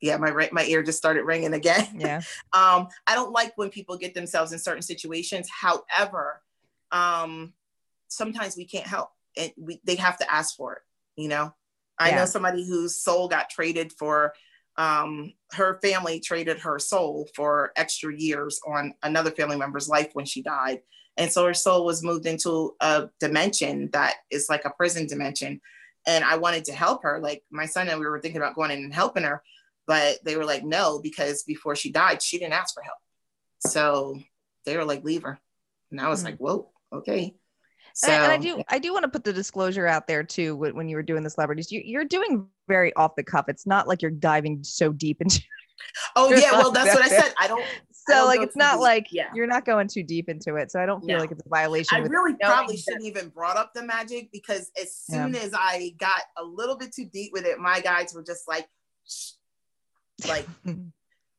[0.00, 1.86] yeah my right my ear just started ringing again.
[1.98, 2.20] Yeah.
[2.52, 5.48] um i don't like when people get themselves in certain situations.
[5.50, 6.42] However
[6.92, 7.52] um
[8.08, 10.82] sometimes we can't help and we they have to ask for it
[11.16, 11.52] you know?
[11.98, 12.16] I Yeah.
[12.16, 14.34] know somebody whose soul got traded for
[14.76, 20.24] um her family traded her soul for extra years on another family member's life when
[20.24, 20.80] she died.
[21.16, 25.60] And so her soul was moved into a dimension that is like a prison dimension.
[26.06, 27.20] And i wanted to help her.
[27.20, 29.42] Like my son and we were thinking about going in and helping her
[29.86, 32.98] but they were like no because before she died she didn't ask for help
[33.58, 34.18] so
[34.64, 35.38] they were like leave her
[35.90, 36.26] and i was Hmm.
[36.26, 37.34] like whoa okay
[37.92, 40.54] so and, I do, I do want to put the disclosure out there too.
[40.54, 43.46] When, you were doing the celebrities, you, you're doing very off the cuff.
[43.48, 45.42] It's not like you're diving so deep into.
[46.16, 48.74] oh yeah well that's what i said i don't I So don't like, it's not
[48.74, 48.80] deep.
[48.80, 49.30] like Yeah.
[49.34, 50.70] you're not going too deep into it.
[50.70, 51.20] So I don't feel No.
[51.22, 51.96] like it's a violation.
[51.98, 55.24] I really probably shouldn't even brought up the magic because as Yeah.
[55.24, 58.46] soon as I got a little bit too deep with it, my guides were just
[58.46, 58.68] like,
[59.08, 59.32] "Shh."
[60.28, 60.88] Like mm-hmm.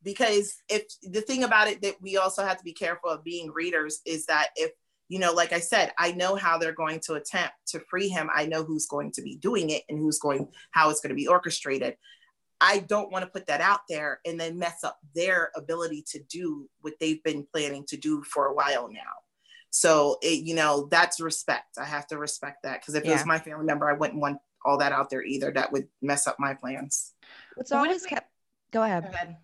[0.03, 3.51] because if the thing about it that we also have to be careful of being
[3.51, 4.71] readers is that if
[5.09, 8.29] you know like i said i know how they're going to attempt to free him
[8.36, 11.15] i know who's going to be doing it and who's going how it's going to
[11.15, 11.95] be orchestrated
[12.59, 16.19] i don't want to put that out there and then mess up their ability to
[16.29, 18.99] do what they've been planning to do for a while now
[19.71, 21.77] So it, you know, that's respect.
[21.79, 23.11] I have to respect that because if yeah.
[23.11, 25.51] it was my family member, I wouldn't want all that out there either.
[25.51, 27.13] That would mess up my plans.
[27.55, 28.29] What's always kept.
[28.72, 29.03] Go ahead.
[29.03, 29.38] Go ahead.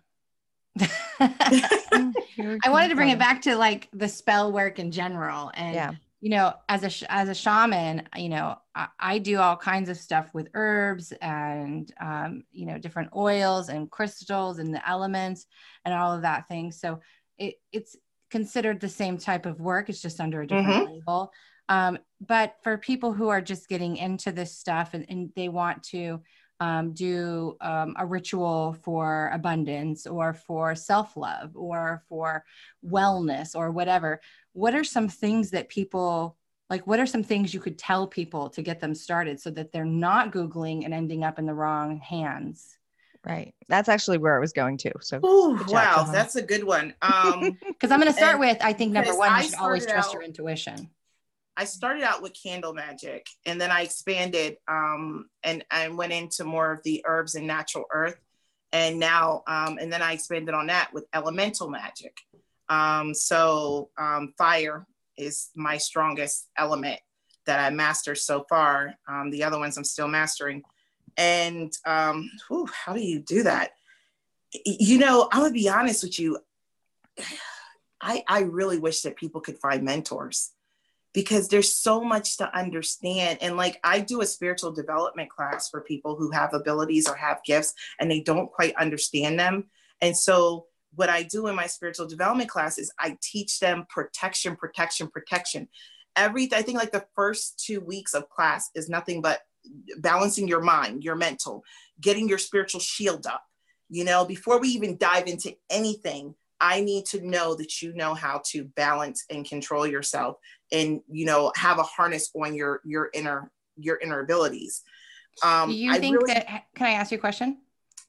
[1.20, 5.92] I wanted to bring it back to like the spell work in general, and yeah.
[6.20, 9.96] you know, as a as a shaman, you know, I, I do all kinds of
[9.96, 15.46] stuff with herbs and um, you know different oils and crystals and the elements
[15.84, 16.70] and all of that thing.
[16.72, 17.00] So
[17.38, 17.96] it it's
[18.30, 19.88] considered the same type of work.
[19.88, 20.92] It's just under a different mm-hmm.
[20.92, 21.32] label.
[21.68, 25.82] Um, but for people who are just getting into this stuff and, and they want
[25.84, 26.22] to
[26.60, 32.44] um, do um, a ritual for abundance or for self love or for
[32.84, 34.20] wellness or whatever,
[34.52, 36.36] what are some things that people
[36.68, 36.86] like?
[36.86, 39.84] What are some things you could tell people to get them started so that they're
[39.84, 42.76] not Googling and ending up in the wrong hands?
[43.24, 43.54] Right.
[43.68, 44.92] That's actually where I was going to.
[45.00, 46.94] So, Ooh, wow, that's a good one.
[47.02, 50.08] Um, because I'm going to start with I think number one, you should always trust
[50.08, 50.90] out, your intuition.
[51.58, 56.44] I started out with candle magic and then I expanded um, and I went into
[56.44, 58.16] more of the herbs and natural earth.
[58.72, 62.16] And now, um, and then I expanded on that with elemental magic.
[62.68, 64.86] Um, so um, fire
[65.16, 67.00] is my strongest element
[67.46, 68.94] that I mastered so far.
[69.08, 70.62] Um, the other ones I'm still mastering.
[71.16, 73.72] And um, whew, how do you do that?
[74.64, 76.38] You know, I'm gonna be honest with you.
[78.00, 80.52] I, I really wish that people could find mentors
[81.18, 83.38] because there's so much to understand.
[83.40, 87.42] And like I do a spiritual development class for people who have abilities or have
[87.42, 89.64] gifts and they don't quite understand them.
[90.00, 94.54] And so what I do in my spiritual development class is I teach them protection,
[94.54, 95.66] protection, protection.
[96.14, 99.40] Every I think like the first two weeks of class is nothing but
[99.96, 101.64] balancing your mind, your mental,
[102.00, 103.42] getting your spiritual shield up.
[103.90, 108.14] You know, before we even dive into anything, I need to know that you know
[108.14, 110.36] how to balance and control yourself
[110.72, 114.82] and you know have a harness on your your inner your inner abilities.
[115.42, 117.58] Um, Do you I think really, that can I ask you a question?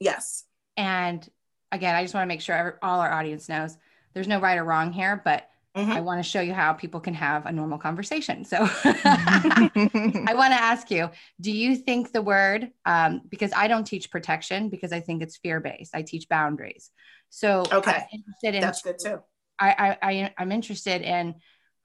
[0.00, 0.44] Yes.
[0.76, 1.28] And
[1.70, 3.76] again, I just want to make sure all our audience knows
[4.14, 5.92] there's no right or wrong here, but Mm-hmm.
[5.92, 8.44] I want to show you how people can have a normal conversation.
[8.44, 9.70] So I
[10.34, 11.10] want to ask you
[11.40, 15.36] do you think the word, um, because I don't teach protection because I think it's
[15.36, 16.90] fear based, I teach boundaries.
[17.28, 18.04] So okay,
[18.42, 19.20] in, that's good too.
[19.60, 21.36] I, I, I am interested in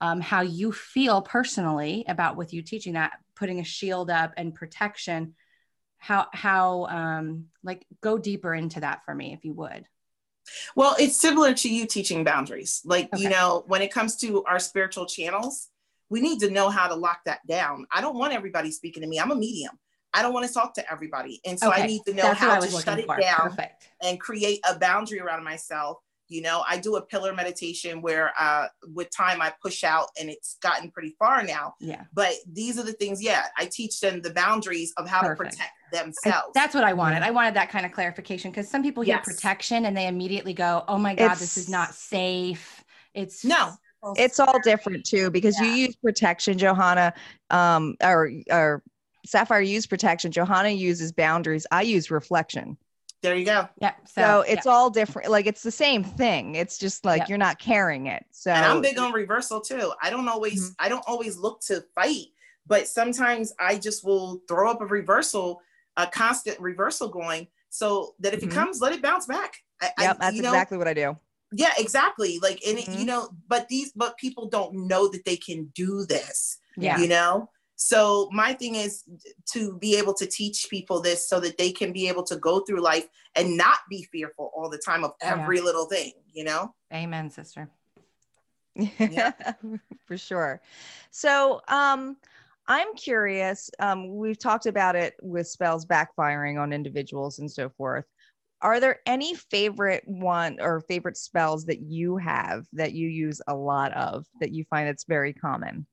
[0.01, 4.55] um, how you feel personally about with you teaching that, putting a shield up and
[4.55, 5.35] protection.
[5.97, 9.85] How how um, like go deeper into that for me if you would.
[10.75, 12.81] Well, it's similar to you teaching boundaries.
[12.85, 13.23] Like, okay.
[13.23, 15.69] you know, when it comes to our spiritual channels,
[16.09, 17.85] we need to know how to lock that down.
[17.91, 19.19] I don't want everybody speaking to me.
[19.19, 19.77] I'm a medium.
[20.13, 21.41] I don't want to talk to everybody.
[21.45, 21.83] And so okay.
[21.83, 23.19] I need to know That's how to shut it for.
[23.19, 23.89] down Perfect.
[24.01, 25.97] and create a boundary around myself.
[26.27, 30.29] You know, I do a pillar meditation where uh, with time I push out and
[30.29, 31.75] it's gotten pretty far now.
[31.79, 32.03] Yeah.
[32.13, 35.51] But these are the things, yeah, I teach them the boundaries of how Perfect.
[35.51, 36.49] to protect themselves.
[36.53, 37.21] That's what I wanted.
[37.21, 39.25] I wanted that kind of clarification because some people hear yes.
[39.25, 42.83] protection and they immediately go, oh my God, it's, this is not safe.
[43.13, 43.73] It's no,
[44.17, 45.67] it's all different too because yeah.
[45.67, 47.13] you use protection, Johanna,
[47.49, 48.83] um, or, or
[49.25, 50.31] Sapphire use protection.
[50.31, 51.65] Johanna uses boundaries.
[51.71, 52.77] I use reflection.
[53.25, 53.67] There you go.
[53.81, 53.93] Yeah.
[54.05, 54.71] So, so it's yeah.
[54.71, 55.31] all different.
[55.31, 56.55] Like it's the same thing.
[56.55, 58.23] It's just like you're not carrying it.
[58.31, 59.93] So and I'm big on reversal too.
[60.01, 60.85] I don't always, mm-hmm.
[60.85, 62.27] I don't always look to fight,
[62.67, 65.61] but sometimes I just will throw up a reversal
[65.97, 68.49] a constant reversal going so that if mm-hmm.
[68.49, 69.55] it comes, let it bounce back.
[69.81, 71.17] I, yep, I, that's know, exactly what I do.
[71.51, 72.39] Yeah, exactly.
[72.41, 72.91] Like, and mm-hmm.
[72.91, 76.57] it, you know, but these, but people don't know that they can do this.
[76.77, 76.99] Yeah.
[76.99, 79.03] You know, so my thing is
[79.53, 82.61] to be able to teach people this so that they can be able to go
[82.61, 85.63] through life and not be fearful all the time of every yeah.
[85.63, 86.73] little thing, you know?
[86.93, 87.69] Amen, sister.
[88.75, 89.31] Yeah,
[90.05, 90.61] for sure.
[91.11, 92.17] So, um,
[92.67, 93.69] I'm curious.
[93.79, 98.05] Um, we've talked about it with spells backfiring on individuals and so forth.
[98.61, 103.55] Are there any favorite one or favorite spells that you have that you use a
[103.55, 105.85] lot of that you find it's very common?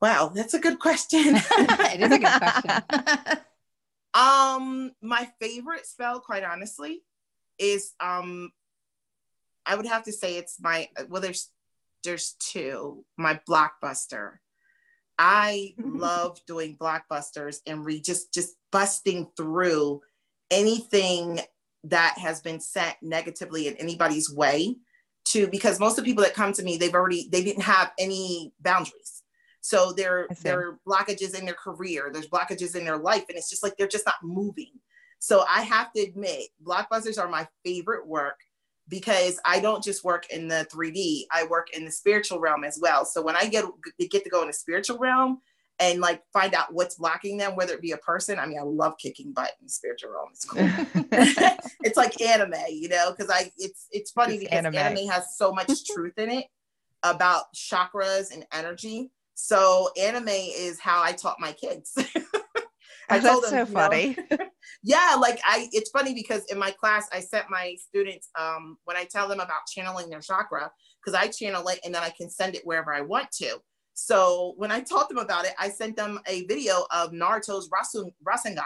[0.00, 1.20] Wow, that's a good question.
[1.36, 3.40] it is a good question.
[4.14, 7.02] um, my favorite spell, quite honestly,
[7.58, 8.50] is um,
[9.64, 11.22] I would have to say it's my well.
[11.22, 11.50] There's
[12.04, 13.04] there's two.
[13.16, 14.34] My blockbuster.
[15.18, 20.02] I love doing blockbusters and re just just busting through
[20.50, 21.40] anything
[21.84, 24.76] that has been sent negatively in anybody's way
[25.24, 27.92] to because most of the people that come to me they've already they didn't have
[27.98, 29.22] any boundaries
[29.66, 33.50] so there there are blockages in their career there's blockages in their life and it's
[33.50, 34.70] just like they're just not moving
[35.18, 38.36] so i have to admit blockbusters are my favorite work
[38.88, 42.78] because I don't just work in the 3D, I work in the spiritual realm as
[42.80, 43.04] well.
[43.04, 43.64] So when I get
[43.98, 45.40] get to go in the spiritual realm
[45.78, 48.62] and like find out what's blocking them, whether it be a person, I mean, I
[48.62, 50.28] love kicking butt in the spiritual realm.
[50.30, 50.62] It's cool.
[51.82, 54.76] it's like anime, you know, because I it's it's funny it's because anime.
[54.76, 56.46] anime has so much truth in it
[57.02, 59.10] about chakras and energy.
[59.36, 61.92] So anime is how I taught my kids.
[63.08, 64.16] I told That's them, so funny.
[64.30, 64.38] Know,
[64.82, 68.96] yeah, like I it's funny because in my class I set my students um when
[68.96, 72.30] I tell them about channeling their chakra, because I channel it and then I can
[72.30, 73.58] send it wherever I want to.
[73.92, 78.12] So when I taught them about it, I sent them a video of Naruto's Rasen,
[78.26, 78.64] Rasengan.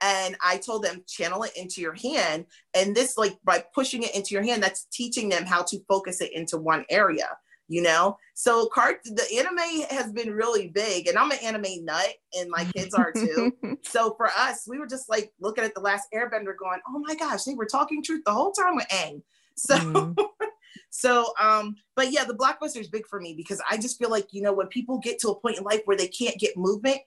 [0.00, 2.44] And I told them channel it into your hand.
[2.74, 6.20] And this, like by pushing it into your hand, that's teaching them how to focus
[6.20, 7.28] it into one area
[7.68, 12.14] you know so cart the anime has been really big and i'm an anime nut
[12.38, 13.52] and my kids are too
[13.82, 17.14] so for us we were just like looking at the last airbender going oh my
[17.14, 19.22] gosh they were talking truth the whole time with Aang
[19.56, 20.16] so mm.
[20.90, 24.28] so um but yeah the blockbuster is big for me because i just feel like
[24.32, 26.98] you know when people get to a point in life where they can't get movement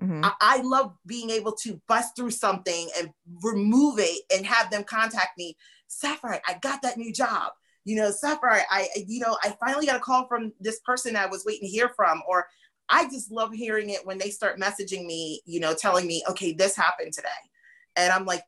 [0.00, 0.24] Mm-hmm.
[0.24, 3.10] I, I, love being able to bust through something and
[3.42, 5.56] remove it and have them contact me.
[5.88, 7.52] Sapphire, I got that new job
[7.88, 11.24] you know, Sapphire, I, you know, I finally got a call from this person I
[11.24, 12.46] was waiting to hear from, or
[12.90, 16.52] I just love hearing it when they start messaging me, you know, telling me, okay,
[16.52, 17.28] this happened today.
[17.96, 18.42] And I'm like,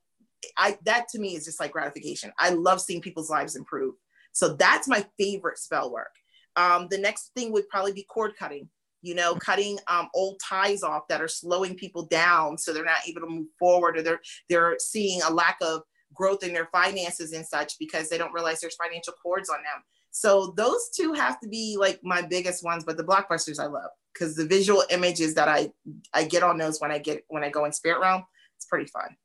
[0.58, 2.32] I, that to me is just like gratification.
[2.38, 3.94] I love seeing people's lives improve.
[4.32, 6.14] So that's my favorite spell work.
[6.56, 8.68] Um, the next thing would probably be cord cutting,
[9.00, 13.08] you know, cutting um, old ties off that are slowing people down so they're not
[13.08, 14.20] able to move forward or they're,
[14.50, 15.80] they're seeing a lack of
[16.14, 19.82] growth in their finances and such because they don't realize there's financial cords on them.
[20.10, 23.90] So those two have to be like my biggest ones, but the blockbusters I love
[24.12, 25.70] because the visual images that I
[26.12, 28.24] I get on those when I get when I go in spirit realm,
[28.56, 29.16] it's pretty fun.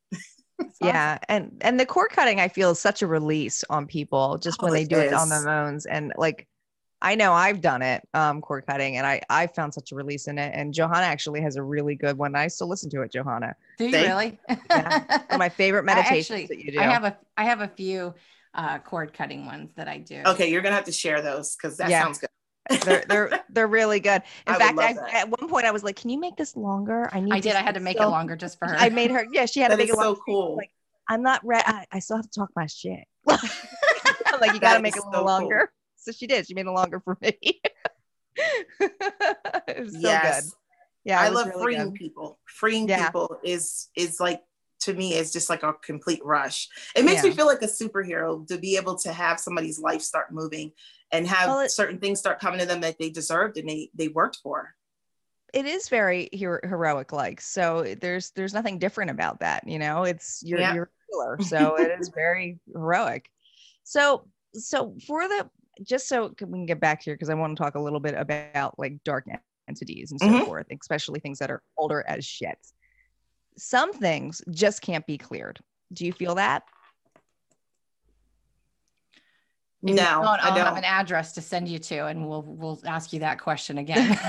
[0.81, 4.59] yeah, and and the cord cutting I feel is such a release on people just
[4.61, 5.11] oh, when they do is.
[5.11, 6.47] it on their own and like
[7.05, 10.27] I know I've done it, um, cord cutting, and I I found such a release
[10.27, 10.51] in it.
[10.55, 12.35] And Johanna actually has a really good one.
[12.35, 13.55] I still listen to it, Johanna.
[13.77, 14.39] Do you Thank, really?
[14.71, 16.79] yeah, one of my favorite meditations actually, that you do.
[16.79, 18.15] I have a I have a few
[18.55, 20.23] uh, cord cutting ones that I do.
[20.25, 22.01] Okay, you're gonna have to share those because that yeah.
[22.01, 22.81] sounds good.
[22.81, 24.23] they're they're they're really good.
[24.47, 27.07] In I fact, I, at one point I was like, "Can you make this longer?"
[27.13, 27.33] I need.
[27.33, 27.55] I did.
[27.55, 28.75] I had to make so, it longer just for her.
[28.75, 29.27] I made her.
[29.31, 30.55] Yeah, she had that to make it so cool.
[30.57, 30.71] Like,
[31.07, 31.65] I'm not ready.
[31.67, 33.05] I, I, still have to talk my shit.
[33.29, 35.69] I'm like, you got to make it a little so longer.
[35.71, 35.84] Cool.
[36.05, 36.45] So she did.
[36.47, 37.37] She made it longer for me.
[38.79, 40.45] it was so yes.
[40.45, 40.53] good.
[41.03, 41.93] Yeah, I love really freeing good.
[41.95, 42.39] people.
[42.45, 43.07] Freeing yeah.
[43.07, 44.41] people is is like
[44.81, 46.69] to me is just like a complete rush.
[46.95, 47.29] It makes yeah.
[47.29, 50.73] me feel like a superhero to be able to have somebody's life start moving
[51.11, 53.89] and have well, it, certain things start coming to them that they deserved and they
[53.95, 54.75] they worked for.
[55.53, 57.41] It is very hero- heroic like.
[57.41, 60.03] So there's there's nothing different about that, you know.
[60.03, 60.75] It's you're yeah.
[60.75, 60.91] you're
[61.39, 63.29] a so it is very heroic.
[63.83, 65.49] So so for the
[65.83, 68.15] just so we can get back here because I want to talk a little bit
[68.15, 69.25] about like dark
[69.67, 70.45] entities and so mm-hmm.
[70.45, 72.57] forth, especially things that are older as shit.
[73.57, 75.59] Some things just can't be cleared.
[75.93, 76.63] Do you feel that?
[79.93, 83.13] No, I'll, I don't have an address to send you to, and we'll we'll ask
[83.13, 84.09] you that question again.
[84.09, 84.15] no,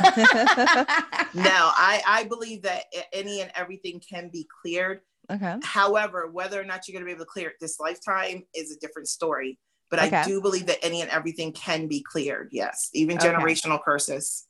[1.34, 5.00] I I believe that any and everything can be cleared.
[5.30, 5.56] Okay.
[5.62, 8.70] However, whether or not you're going to be able to clear it this lifetime is
[8.70, 9.58] a different story.
[9.90, 10.16] But okay.
[10.16, 12.48] I do believe that any and everything can be cleared.
[12.52, 13.82] Yes, even generational okay.
[13.84, 14.46] curses.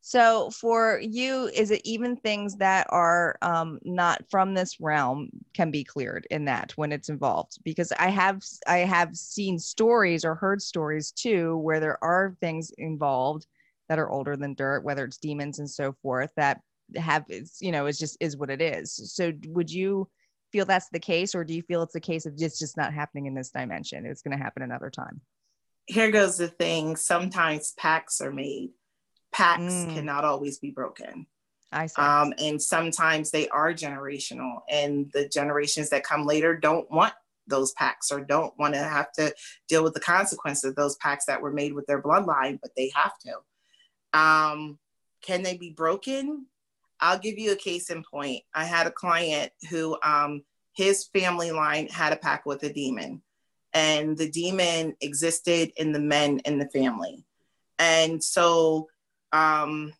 [0.00, 5.70] So for you, is it even things that are um, not from this realm can
[5.70, 7.58] be cleared in that when it's involved?
[7.64, 12.70] Because I have I have seen stories or heard stories too where there are things
[12.78, 13.46] involved
[13.88, 16.60] that are older than dirt, whether it's demons and so forth that
[16.96, 19.12] have it's you know it's just is what it is.
[19.14, 20.08] So would you
[20.52, 22.92] feel that's the case, or do you feel it's a case of just just not
[22.92, 24.06] happening in this dimension?
[24.06, 25.20] It's going to happen another time.
[25.86, 26.96] Here goes the thing.
[26.96, 28.70] Sometimes pacts are made.
[29.32, 29.94] pacts mm.
[29.94, 31.26] cannot always be broken.
[31.70, 32.00] I see.
[32.00, 37.12] Um, and sometimes they are generational, and the generations that come later don't want
[37.46, 39.34] those pacts or don't want to have to
[39.68, 42.90] deal with the consequences of those pacts that were made with their bloodline, but they
[42.94, 44.18] have to.
[44.18, 44.78] Um,
[45.22, 46.46] can they be broken?
[47.00, 48.42] I'll give you a case in point.
[48.54, 50.42] I had a client who um,
[50.72, 53.22] his family line had a pact with a demon,
[53.72, 57.24] and the demon existed in the men in the family.
[57.78, 58.88] And so,
[59.32, 59.92] um,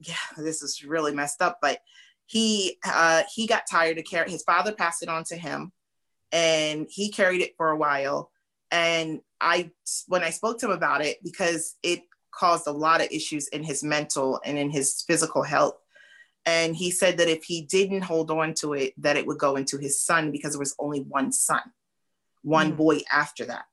[0.00, 1.80] yeah, this is really messed up, but
[2.26, 4.30] he uh, he got tired of carrying.
[4.30, 5.72] His father passed it on to him,
[6.30, 8.30] and he carried it for a while.
[8.70, 9.72] And I,
[10.06, 12.02] when I spoke to him about it, because it
[12.32, 15.74] caused a lot of issues in his mental and in his physical health
[16.46, 19.56] and he said that if he didn't hold on to it that it would go
[19.56, 21.62] into his son because there was only one son
[22.42, 22.76] one mm.
[22.76, 23.64] boy after that.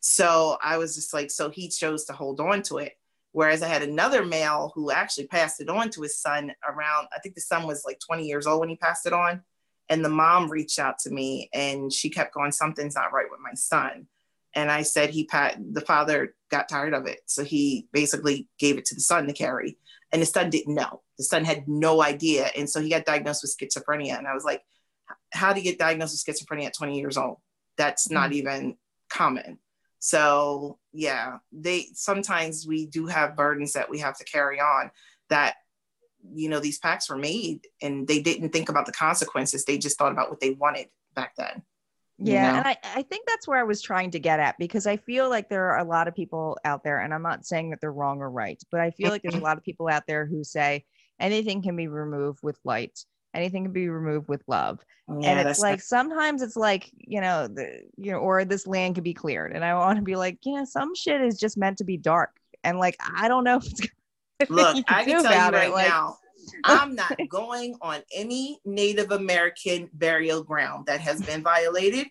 [0.00, 2.92] So I was just like, so he chose to hold on to it.
[3.32, 7.18] Whereas I had another male who actually passed it on to his son around, I
[7.18, 9.42] think the son was like 20 years old when he passed it on.
[9.90, 13.40] And the mom reached out to me and she kept going, something's not right with
[13.40, 14.06] my son.
[14.54, 17.20] And I said he pat the father got tired of it.
[17.26, 19.76] So he basically gave it to the son to carry.
[20.12, 21.02] And the son didn't know.
[21.18, 22.48] The son had no idea.
[22.56, 24.16] And so he got diagnosed with schizophrenia.
[24.16, 24.62] And I was like,
[25.32, 27.38] how do you get diagnosed with schizophrenia at 20 years old?
[27.76, 28.14] That's mm-hmm.
[28.14, 28.76] not even
[29.10, 29.58] common.
[29.98, 34.90] So yeah, they sometimes we do have burdens that we have to carry on
[35.28, 35.56] that
[36.34, 39.64] you know these pacts were made and they didn't think about the consequences.
[39.64, 41.62] They just thought about what they wanted back then.
[42.18, 42.58] Yeah, know?
[42.58, 45.28] and I, I think that's where I was trying to get at because I feel
[45.28, 47.92] like there are a lot of people out there, and I'm not saying that they're
[47.92, 49.46] wrong or right, but I feel like there's a mm-hmm.
[49.46, 50.84] lot of people out there who say
[51.20, 52.98] anything can be removed with light
[53.34, 54.80] anything can be removed with love
[55.20, 58.94] yeah, and it's like sometimes it's like you know the you know or this land
[58.94, 61.56] can be cleared and i want to be like you know some shit is just
[61.56, 62.30] meant to be dark
[62.64, 66.16] and like i don't know if it's look i can tell you right like, now
[66.64, 72.06] i'm not going on any native american burial ground that has been violated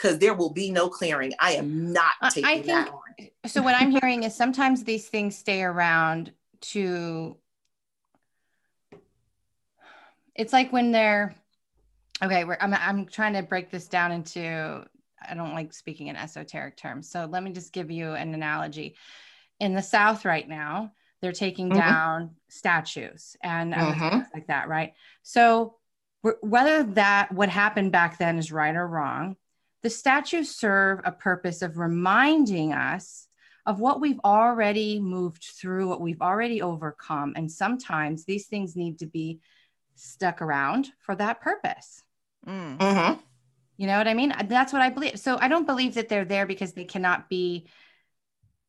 [0.00, 1.34] because there will be no clearing.
[1.38, 3.28] I am not taking I think, that on.
[3.46, 7.36] So what i'm hearing is sometimes these things stay around to
[10.34, 11.34] it's like when they're
[12.22, 14.84] okay I'm, I'm trying to break this down into
[15.28, 17.10] i don't like speaking in esoteric terms.
[17.10, 18.96] So let me just give you an analogy.
[19.58, 21.78] In the south right now they're taking mm-hmm.
[21.78, 24.08] down statues and mm-hmm.
[24.08, 25.76] things like that right so
[26.42, 29.36] whether that what happened back then is right or wrong
[29.82, 33.26] the statues serve a purpose of reminding us
[33.66, 38.98] of what we've already moved through what we've already overcome and sometimes these things need
[38.98, 39.40] to be
[40.00, 42.02] stuck around for that purpose.
[42.46, 42.78] Mm.
[42.78, 43.20] Mm-hmm.
[43.76, 44.34] You know what I mean?
[44.46, 45.18] That's what I believe.
[45.18, 47.66] So I don't believe that they're there because they cannot be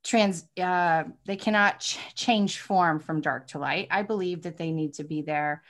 [0.03, 3.87] trans, uh, they cannot ch- change form from dark to light.
[3.91, 5.63] I believe that they need to be there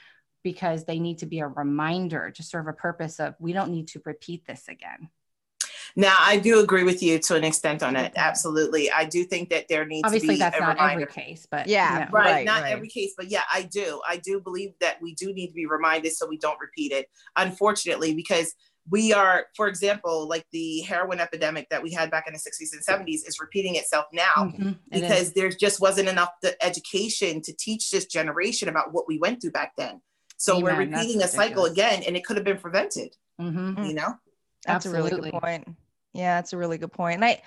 [0.43, 3.89] because they need to be a reminder to serve a purpose of we don't need
[3.89, 5.09] to repeat this again.
[5.95, 8.13] Now, I do agree with you to an extent on it.
[8.15, 8.89] Absolutely.
[8.89, 11.01] I do think that there needs Obviously, to be that's not reminder.
[11.01, 12.09] every case, but yeah, yeah.
[12.11, 12.45] right, right.
[12.45, 12.71] Not right.
[12.71, 14.01] every case, but yeah, I do.
[14.07, 17.07] I do believe that we do need to be reminded so we don't repeat it.
[17.35, 18.53] Unfortunately, because
[18.89, 22.73] we are, for example, like the heroin epidemic that we had back in the 60s
[22.73, 24.71] and 70s is repeating itself now mm-hmm.
[24.91, 29.19] because it there just wasn't enough the education to teach this generation about what we
[29.19, 30.01] went through back then.
[30.37, 30.63] So Amen.
[30.63, 33.15] we're repeating a cycle again, and it could have been prevented.
[33.39, 33.83] Mm-hmm.
[33.83, 34.15] You know.
[34.65, 34.99] That's Absolutely.
[34.99, 35.67] a really good point.
[36.13, 37.15] Yeah, it's a really good point.
[37.15, 37.41] And I,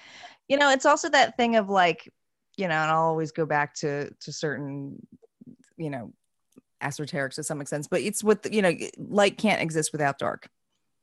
[0.49, 2.13] you know, it's also that thing of like,
[2.57, 5.05] you know, and I'll always go back to to certain,
[5.77, 6.13] you know,
[6.83, 10.49] esoterics to some extent, but it's what you know, light can't exist without dark.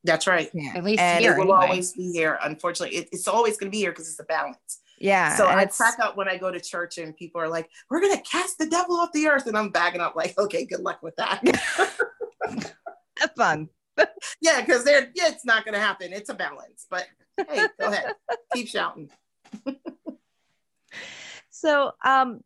[0.03, 0.49] That's right.
[0.53, 0.73] Yeah.
[0.75, 1.67] At least and here, it will anyway.
[1.67, 2.39] always be here.
[2.43, 4.81] Unfortunately, it, it's always going to be here because it's a balance.
[4.99, 5.35] Yeah.
[5.35, 8.15] So I crack up when I go to church and people are like, "We're going
[8.15, 11.01] to cast the devil off the earth," and I'm backing up like, "Okay, good luck
[11.01, 11.41] with that."
[13.19, 13.69] Have fun.
[14.41, 16.13] yeah, because they're yeah, it's not going to happen.
[16.13, 18.13] It's a balance, but hey, go ahead,
[18.53, 19.09] keep shouting.
[21.49, 22.41] so, um,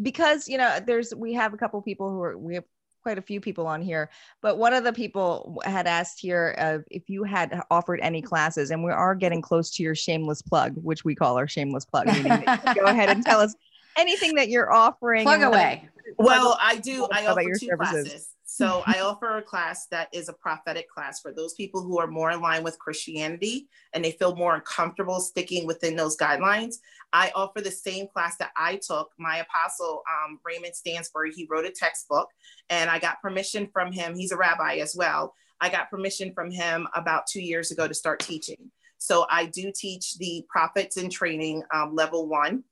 [0.00, 2.64] because you know, there's we have a couple people who are we have
[3.08, 4.10] quite a few people on here,
[4.42, 8.70] but one of the people had asked here uh, if you had offered any classes,
[8.70, 12.04] and we are getting close to your shameless plug, which we call our shameless plug.
[12.04, 13.54] go ahead and tell us
[13.96, 15.22] anything that you're offering.
[15.22, 15.88] Plug away.
[16.18, 17.08] Well, I do.
[17.10, 18.08] I offer two services.
[18.08, 18.28] classes.
[18.58, 22.08] So I offer a class that is a prophetic class for those people who are
[22.08, 26.78] more in line with Christianity and they feel more uncomfortable sticking within those guidelines.
[27.12, 29.12] I offer the same class that I took.
[29.16, 32.30] My apostle, um, Raymond Stansbury, he wrote a textbook
[32.68, 34.16] and I got permission from him.
[34.16, 35.34] He's a rabbi as well.
[35.60, 38.72] I got permission from him about two years ago to start teaching.
[38.96, 42.64] So I do teach the prophets in training um, level one.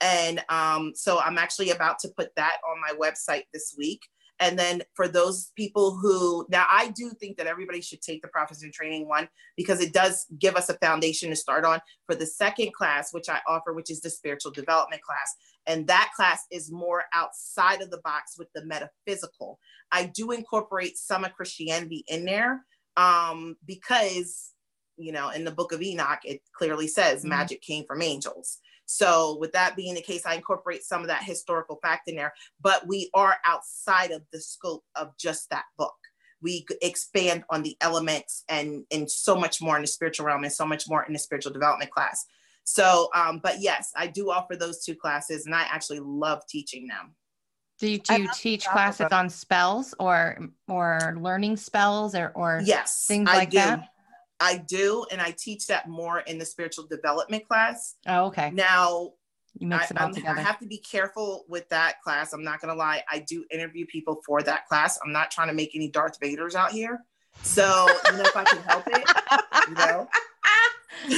[0.00, 4.02] And um, so I'm actually about to put that on my website this week.
[4.42, 8.28] And then for those people who, now I do think that everybody should take the
[8.28, 12.16] Prophets in Training one because it does give us a foundation to start on for
[12.16, 15.36] the second class, which I offer, which is the spiritual development class.
[15.68, 19.60] And that class is more outside of the box with the metaphysical.
[19.92, 22.64] I do incorporate some of Christianity in there
[22.96, 24.50] um, because,
[24.96, 27.28] you know, in the book of Enoch, it clearly says mm-hmm.
[27.28, 28.58] magic came from angels.
[28.86, 32.32] So, with that being the case, I incorporate some of that historical fact in there,
[32.60, 35.94] but we are outside of the scope of just that book.
[36.42, 40.52] We expand on the elements and, and so much more in the spiritual realm and
[40.52, 42.26] so much more in the spiritual development class.
[42.64, 46.86] So, um, but yes, I do offer those two classes and I actually love teaching
[46.88, 47.14] them.
[47.78, 53.06] Do you, do you teach classes on spells or or learning spells or, or yes
[53.08, 53.88] things like that?
[54.42, 57.94] I do, and I teach that more in the spiritual development class.
[58.06, 58.50] Oh, okay.
[58.50, 59.12] Now,
[59.58, 60.38] You mix it I, all together.
[60.40, 62.32] I have to be careful with that class.
[62.32, 63.02] I'm not gonna lie.
[63.10, 64.98] I do interview people for that class.
[65.04, 67.00] I'm not trying to make any Darth Vaders out here.
[67.42, 69.08] So, you know, if I can help it,
[69.68, 70.08] you know,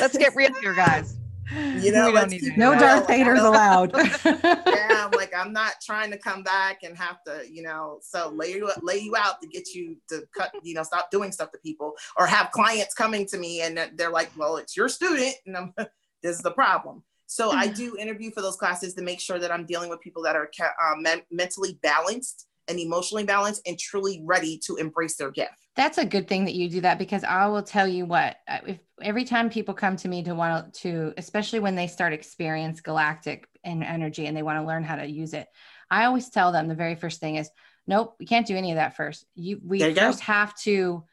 [0.00, 1.16] Let's get real here, guys.
[1.52, 2.78] you know, We don't need keep to it do no.
[2.78, 3.92] Darth Vaders allowed.
[4.24, 4.93] yeah,
[5.34, 8.98] I'm not trying to come back and have to, you know, so lay you lay
[8.98, 12.26] you out to get you to cut, you know, stop doing stuff to people or
[12.26, 15.74] have clients coming to me and they're like, well, it's your student, and I'm
[16.22, 17.02] this is the problem.
[17.26, 20.22] So I do interview for those classes to make sure that I'm dealing with people
[20.22, 20.48] that are
[20.80, 25.52] um, men- mentally balanced and emotionally balanced and truly ready to embrace their gift.
[25.76, 28.58] That's a good thing that you do that because I will tell you what, uh,
[28.66, 32.80] if every time people come to me to want to, especially when they start experience
[32.80, 35.48] galactic and energy and they want to learn how to use it,
[35.90, 37.50] I always tell them the very first thing is,
[37.86, 39.26] nope, we can't do any of that first.
[39.34, 40.00] You we you go.
[40.06, 41.04] first have to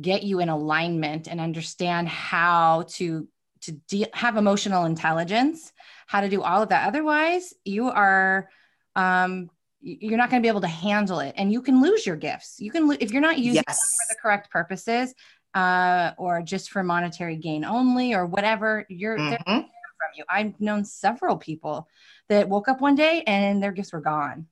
[0.00, 3.28] get you in alignment and understand how to
[3.62, 5.72] to have emotional intelligence,
[6.06, 6.86] how to do all of that.
[6.88, 8.48] Otherwise, you are
[8.94, 12.16] um you're not going to be able to handle it and you can lose your
[12.16, 12.56] gifts.
[12.58, 13.96] You can lo- if you're not using Yes.
[13.96, 15.14] for the correct purposes
[15.54, 19.62] uh, or just for monetary gain only or whatever you're they're Mhm.
[19.64, 21.88] from you i've known several people
[22.28, 24.46] that woke up one day and their gifts were gone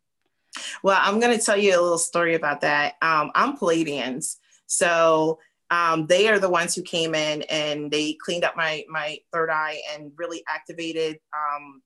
[0.83, 2.95] Well, I'm going to tell you a little story about that.
[3.03, 4.37] Um, I'm Pleiadians,
[4.67, 5.39] so
[5.71, 9.51] um, they are the ones who came in and they cleaned up my my third
[9.51, 11.19] eye and really activated.
[11.37, 11.83] Um,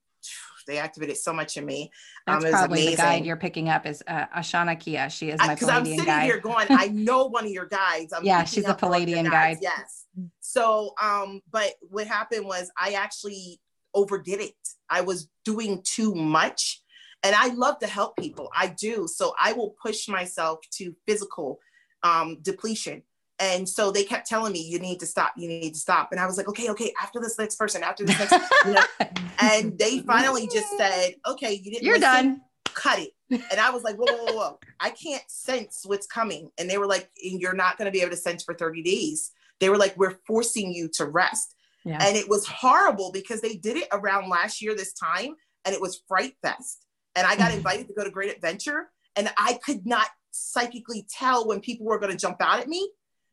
[0.67, 1.91] they activated so much in me.
[2.27, 5.31] that's Um, it was probably the guide you're picking up is uh, ashana kia she
[5.31, 8.13] is my Because I'm sitting guide here going, I know one of your guides.
[8.13, 9.59] I'm Yeah, she's a up one of your Pleiadian guide.
[9.61, 10.07] Yes.
[10.41, 13.61] So, um, but what happened was I actually
[13.95, 14.55] overdid it.
[14.89, 16.83] I was doing too much,
[17.23, 18.51] and I love to help people.
[18.57, 19.07] I do.
[19.09, 21.61] So I will push myself to physical
[22.03, 23.03] um, depletion.
[23.41, 26.13] And so they kept telling me, you need to stop, you need to stop.
[26.13, 28.35] And I was like, okay, okay, after this next person, after this next,
[28.67, 28.83] you know,
[29.41, 32.41] and they finally just said, okay, you didn't you're listen done
[32.75, 33.11] cut it.
[33.31, 34.59] And I was like, whoa, whoa, whoa, whoa.
[34.79, 36.51] I can't sense what's coming.
[36.59, 39.33] And they were like, you're not going to be able to sense for 30 days.
[39.59, 41.55] They were like, we're forcing you to rest.
[41.85, 45.35] yeah And it was horrible because they did it around last year, this time,
[45.65, 46.87] and it was Fright Fest.
[47.17, 47.57] And I got Mhm.
[47.57, 51.99] invited to go to Great Adventure, and I could not psychically tell when people were
[51.99, 52.91] going to jump out at me.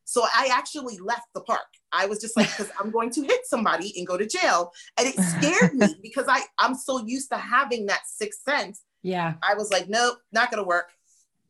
[0.08, 1.66] So I actually left the park.
[1.92, 4.72] I was just like, because I'm going to hit somebody and go to jail.
[4.98, 8.84] And it scared me because I, I'm so used to having that sixth sense.
[9.02, 10.88] yeah I was like, nope, not going to work.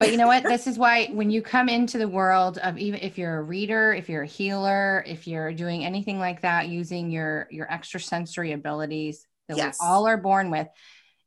[0.00, 0.42] But you know what?
[0.48, 3.92] This is why when you come into the world of even if you're a reader,
[3.92, 9.24] if you're a healer, if you're doing anything like that, using your your extrasensory abilities
[9.46, 9.78] that Yes.
[9.80, 10.66] we all are born with,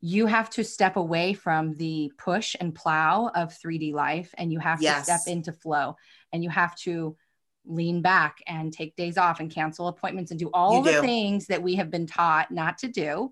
[0.02, 4.60] you have to step away from the push and plow of 3D life and you
[4.60, 4.98] have Yes.
[4.98, 5.96] to step into flow
[6.34, 7.16] and you have to
[7.66, 11.02] lean back and take days off and cancel appointments and do all You the do.
[11.02, 13.32] things that we have been taught not to do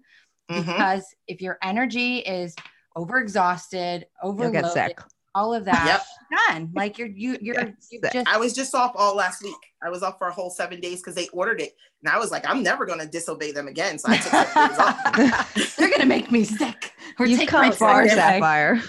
[0.52, 0.66] Mhm.
[0.66, 2.56] because if your energy is
[2.98, 5.00] overexhausted, You'll overloaded, get sick.
[5.36, 5.86] all of that
[6.32, 6.40] Yep.
[6.48, 6.72] done.
[6.76, 8.12] Like you're you you're Get you sick.
[8.14, 9.56] just I was just off all last week.
[9.84, 11.74] I was off for a whole seven days because they ordered it.
[12.04, 13.98] And I was like, I'm never going to disobey them again.
[14.00, 15.58] So I took seven days off.
[15.80, 16.94] you're gonna make me sick.
[17.20, 18.18] Or You've take come my far, sick.
[18.18, 18.82] Sapphire.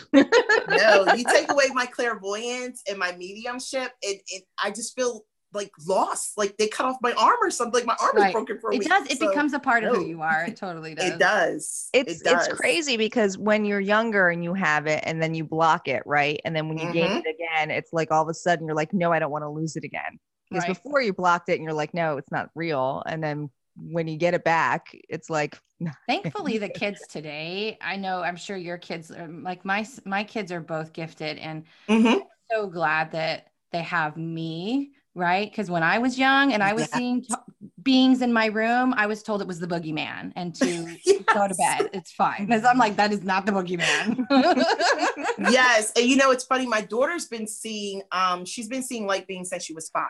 [0.69, 5.71] no, you take away my clairvoyance and my mediumship, and, and I just feel like
[5.87, 6.37] lost.
[6.39, 7.75] Like they cut off my arm or something.
[7.75, 8.29] Like my arm Right.
[8.29, 8.89] is broken for a It week.
[8.89, 9.11] does.
[9.11, 10.01] It So becomes a part of no.
[10.01, 10.45] who you are.
[10.45, 11.11] It totally does.
[11.11, 11.89] It does.
[11.93, 12.49] It's it does.
[12.49, 16.03] it's crazy because when you're younger and you have it and then you block it,
[16.07, 16.41] right?
[16.45, 17.23] And then when you gain Mhm.
[17.25, 19.49] it again, it's like all of a sudden you're like, no, I don't want to
[19.49, 20.19] lose it again.
[20.51, 20.77] Because Right.
[20.83, 23.03] before you blocked it and you're like, no, it's not real.
[23.07, 25.59] And then when you get it back, it's like,
[26.07, 30.53] Thankfully, the kids today, I know, I'm sure your kids are like my my kids
[30.53, 32.21] are both gifted, and Mhm.
[32.51, 34.93] so glad that they have me.
[35.15, 36.97] Right, because when I was young and I was Yeah.
[36.97, 37.35] seeing t-
[37.83, 40.87] beings in my room, I was told it was the boogeyman and to
[41.35, 41.91] go to bed.
[41.93, 42.47] It's fine.
[42.47, 44.25] Because I'm like, that is not the boogeyman.
[45.51, 49.27] yes and you know it's funny my daughter's been seeing um she's been seeing light
[49.27, 50.07] beings since she was five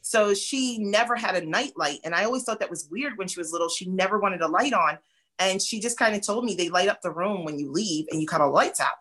[0.00, 3.26] so she never had a night light and i always thought that was weird when
[3.28, 4.96] she was little she never wanted a light on
[5.38, 8.06] and she just kind of told me they light up the room when you leave
[8.10, 8.94] and you cut all the lights out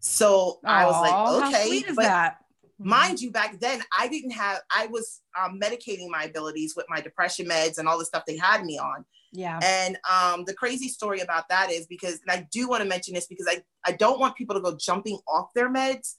[0.00, 2.38] so i was like how okay sweet is but that?
[2.78, 7.00] Mind you back then i didn't have i was um, medicating my abilities with my
[7.00, 9.58] depression meds and all the stuff they had me on Yeah.
[9.62, 13.12] and um, the crazy story about that is because, and I do want to mention
[13.14, 16.14] this because I, I don't want people to go jumping off their meds,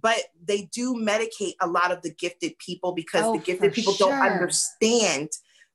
[0.00, 3.94] but they do medicate a lot of the gifted people because Oh, the gifted people
[3.98, 5.28] don't understand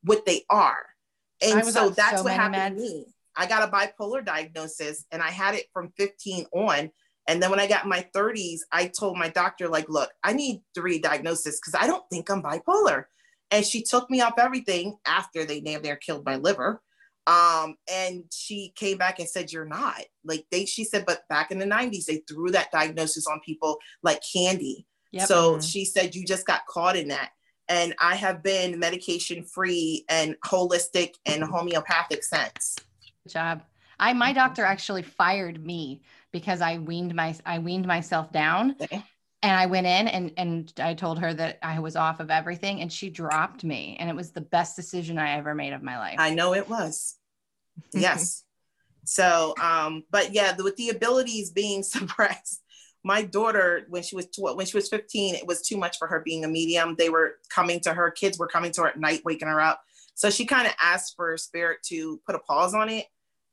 [0.04, 0.86] what they are.
[1.42, 3.06] And so that's so what happened to me.
[3.36, 6.90] I got a bipolar diagnosis and I had it from 15 on.
[7.28, 10.34] And then when I got in my 30s, I told my doctor, like, look, I
[10.34, 13.06] need to read diagnosis because I don't think I'm bipolar.
[13.52, 16.82] And she took me off everything after they named there killed my liver.
[17.28, 20.02] Um, and she came back and said, You're not.
[20.24, 23.78] Like they she said, but back in the 90s, they threw that diagnosis on people
[24.02, 24.88] like candy.
[25.12, 25.28] Yep.
[25.28, 25.62] So mm-hmm.
[25.62, 27.32] she said, You just got caught in that.
[27.68, 32.78] And I have been medication free and holistic and homeopathic since.
[33.26, 33.64] Good job.
[34.00, 36.02] I my doctor actually fired me
[36.32, 38.76] because I weaned my I weaned myself down.
[38.82, 39.04] Okay.
[39.44, 42.82] And I went in and and I told her that I was off of everything
[42.82, 45.98] and she dropped me and it was the best decision I ever made of my
[45.98, 46.16] life.
[46.20, 47.16] I know it was.
[47.94, 48.44] Yes.
[49.06, 52.64] so um but yeah, with the abilities being suppressed
[53.04, 56.08] my daughter when she was tw- when she was 15 it was too much for
[56.08, 59.00] her being a medium they were coming to her kids were coming to her at
[59.00, 59.82] night waking her up
[60.16, 63.06] so she kind of asked for spirit to put a pause on it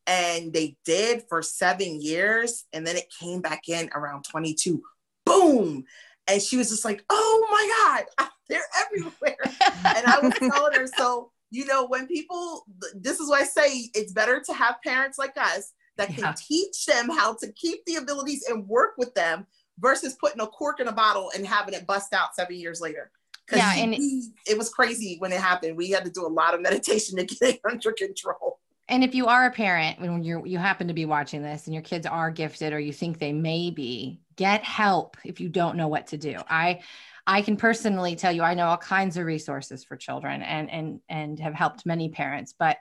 [0.07, 4.83] and they did for seven years and then it came back in around 22
[5.25, 5.85] boom!
[6.27, 9.37] And she was just like oh my god they're everywhere.
[9.97, 13.91] And i was telling her so you know when people this is why i say
[13.95, 16.35] it's better to have parents like us that can yeah.
[16.37, 19.47] teach them how to keep the abilities and work with them
[19.79, 23.11] versus putting a cork in a bottle and having it bust out seven years later.
[23.53, 25.77] Yeah and we, it was crazy when it happened.
[25.77, 28.54] We had to do a lot of meditation to get it under control
[28.89, 31.75] and if you are a parent when you you happen to be watching this and
[31.75, 35.77] your kids are gifted or you think they may be get help if you don't
[35.77, 36.37] know what to do.
[36.49, 36.81] I
[37.27, 41.01] i can personally tell you i know all kinds of resources for children and and
[41.09, 42.77] and have helped many parents but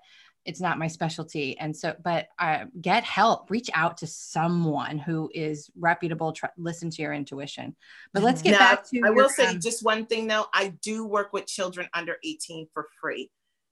[0.46, 1.58] it's not my specialty.
[1.58, 6.90] And so but uh, get help reach out to someone who is reputable tr- listen
[6.92, 7.76] to your intuition.
[8.14, 10.74] But let's get now, back to i will say um, just one thing though i
[10.82, 13.30] do work with children under 18 for free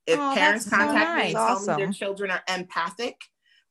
[0.08, 1.18] if oh, parents contact so nice.
[1.18, 1.76] me and tell awesome.
[1.76, 3.16] me their children are empathic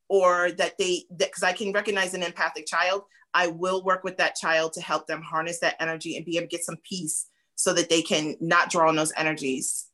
[0.09, 3.03] or that they because i can recognize an empathic child
[3.33, 6.47] i will work with that child to help them harness that energy and be able
[6.47, 9.87] to get some peace so that they can not draw on those energies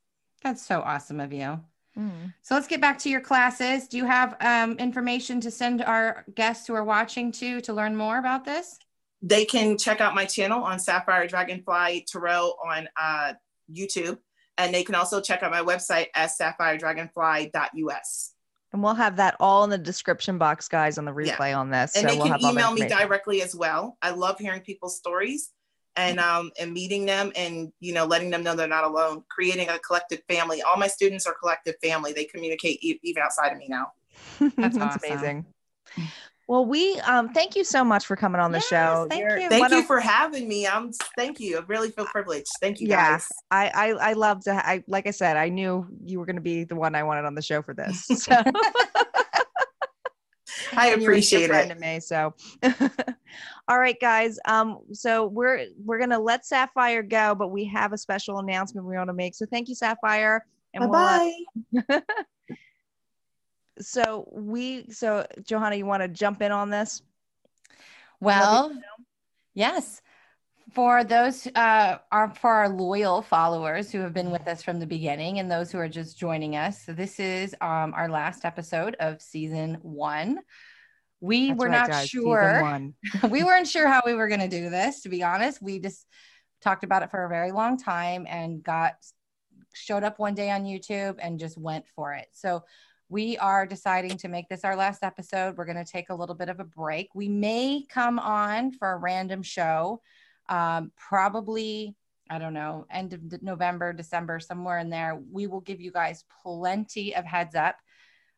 [0.44, 1.60] that's so awesome of you
[1.98, 2.34] mm.
[2.42, 6.26] so let's get back to your classes do you have um, information to send our
[6.36, 8.78] guests who are watching to to learn more about this
[9.24, 13.34] they can check out my channel on sapphire dragonfly tarot on uh,
[13.72, 14.18] youtube
[14.58, 18.34] and they can also check out my website at sapphiredragonfly.us.
[18.74, 21.60] And we'll have that all in the description box, guys, on the replay yeah.
[21.60, 21.96] on this.
[21.96, 23.98] And so they we'll can email me directly as well.
[24.02, 25.52] I love hearing people's stories
[25.96, 29.24] and um and meeting them and you know letting them know they're not alone.
[29.30, 30.62] Creating a collective family.
[30.62, 32.14] All my students are collective family.
[32.14, 33.94] They communicate e- even outside of me now.
[34.40, 35.12] That's, That's awesome.
[35.12, 35.46] amazing.
[36.48, 39.08] Well, we um, thank you so much for coming on the yes, show.
[39.10, 39.50] Thank You're, you.
[39.50, 40.66] Thank you of, for having me.
[40.66, 41.58] I'm thank you.
[41.58, 42.48] I really feel privileged.
[42.62, 43.28] Thank you yeah, guys.
[43.52, 46.64] I, I I love to I like I said, I knew you were gonna be
[46.64, 48.08] the one I wanted on the show for this.
[50.68, 51.70] So I appreciate it.
[51.70, 52.34] To me, so
[53.68, 54.40] all right, guys.
[54.46, 58.96] Um, so we're we're gonna let Sapphire go, but we have a special announcement we
[58.96, 59.36] want to make.
[59.36, 60.46] So thank you, Sapphire.
[60.74, 61.34] And bye
[61.72, 61.84] we'll,
[63.80, 67.02] so we so johanna you want to jump in on this?
[68.20, 68.72] Well
[69.54, 70.02] yes.
[70.74, 74.86] For those uh are for our loyal followers who have been with us from the
[74.86, 78.96] beginning and those who are just joining us so this is um our last episode
[79.00, 80.40] of season one.
[81.20, 82.82] We That's were right, not guys, sure
[83.30, 85.62] we weren't sure how we were going to do this to be honest.
[85.62, 86.06] We just
[86.62, 88.96] talked about it for a very long time and got
[89.74, 92.28] showed up one day on youtube and just went for it.
[92.34, 92.64] So
[93.10, 95.56] we are deciding to make this our last episode.
[95.56, 97.10] We're going to take a little bit of a break.
[97.14, 100.02] We may come on for a random show,
[100.50, 101.96] um, probably,
[102.30, 105.22] I don't know, end of November, December, somewhere in there.
[105.32, 107.78] We will give you guys plenty of heads up.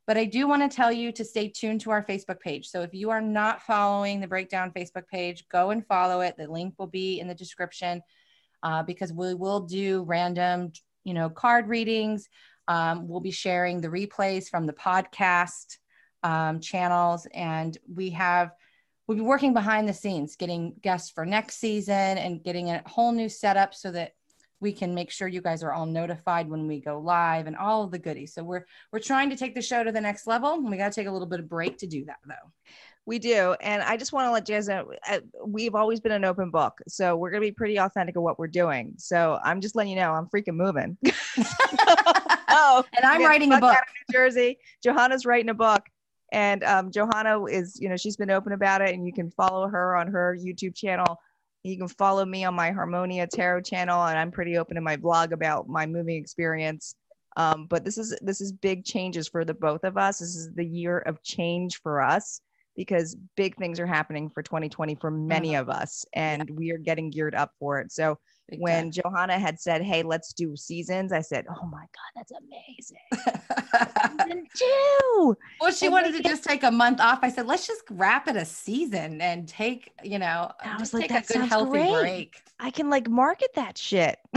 [0.06, 2.68] But I do want to tell you to stay tuned to our Facebook page.
[2.68, 6.36] So if you are not following the Breakdown Facebook page, go and follow it.
[6.38, 8.02] The link will be in the description
[8.64, 10.72] uh, because we will do random,
[11.04, 12.28] you know, card readings.
[12.70, 15.78] Um, we'll be sharing the replays from the podcast
[16.24, 18.52] um, channels, and we have
[19.08, 23.12] we'll be working behind the scenes, getting guests for next season and getting a whole
[23.12, 24.14] new setup so that
[24.60, 27.84] we can make sure you guys are all notified when we go live and all
[27.84, 28.36] of the goodies.
[28.36, 30.92] So we're we're trying to take the show to the next level, and we got
[30.92, 32.52] to take a little bit of break to do that, though.
[33.06, 33.56] We do.
[33.62, 36.52] And I just want to let you guys know uh, we've always been an open
[36.52, 36.78] book.
[36.88, 38.94] So we're going to be pretty authentic of what we're doing.
[38.98, 40.96] So I'm just letting you know I'm freaking moving.
[42.60, 43.78] oh, and I'm writing a book.
[44.10, 44.60] New Jersey.
[44.84, 45.84] Johanna's writing a book.
[46.32, 49.68] And um, Johanna is, you know, she's been open about it, and you can follow
[49.68, 51.18] her on her YouTube channel.
[51.64, 54.96] You can follow me on my Harmonia Tarot channel, and I'm pretty open in my
[54.96, 56.96] blog about my moving experience.
[57.36, 60.20] Um, but this is this is big changes for the both of us.
[60.20, 62.42] This is the year of change for us
[62.76, 65.62] because big things are happening for 2020 for many mm-hmm.
[65.62, 67.92] of us and we are getting geared up for it.
[67.92, 68.18] So
[68.50, 69.04] Big when time.
[69.04, 72.98] Johanna had said, "Hey, let's do seasons," I said, "Oh my god, that's amazing!"
[74.24, 75.38] Season two.
[75.60, 77.20] well, she And wanted to just take a month off.
[77.22, 80.94] I said, let's just wrap it a season and take, you know, I was just
[80.94, 82.44] like, take "That a good healthy great." break.
[82.60, 84.18] I can like market that shit.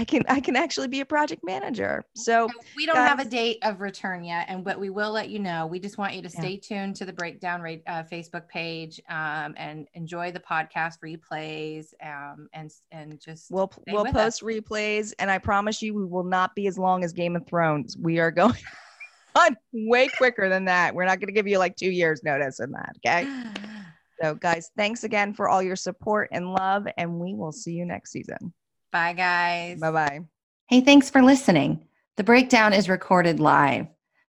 [0.00, 2.02] I can I can actually be a project manager.
[2.14, 5.38] So we don't have a date of return yet, and but we will let you
[5.38, 5.66] know.
[5.66, 6.40] We just want you to Yeah.
[6.40, 11.88] stay tuned to the Breakdown rate uh, Facebook page um, and enjoy the podcast replays
[12.02, 14.40] um, and and just we'll we'll with us.
[14.40, 17.46] post replays, and I promise you, we will not be as long as Game of
[17.46, 17.98] Thrones.
[18.00, 18.56] We are going
[19.34, 20.94] on way quicker than that.
[20.94, 22.96] We're not going to give you like two years notice in that.
[23.04, 23.28] Okay.
[24.22, 27.86] So, guys, thanks again for all your support and love, and we will see you
[27.86, 28.52] next season.
[28.92, 29.78] Bye, guys.
[29.80, 30.20] Bye bye.
[30.68, 31.86] Hey, thanks for listening.
[32.16, 33.86] The breakdown is recorded live.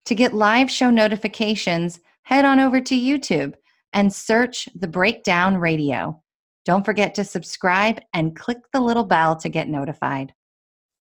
[0.06, 3.54] To get live show notifications, head on over to YouTube
[3.94, 6.22] and search The Breakdown Radio.
[6.66, 10.34] Don't forget to subscribe and click the little bell to get notified.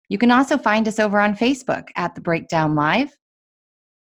[0.09, 3.17] You can also find us over on Facebook at The Breakdown Live.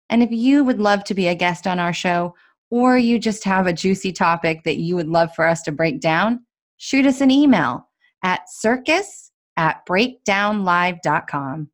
[0.09, 2.35] And if you would love to be a guest on our show,
[2.69, 5.99] or you just have a juicy topic that you would love for us to break
[5.99, 6.45] down,
[6.77, 7.87] shoot us an email
[8.23, 11.69] at circus at breakdownlive.com.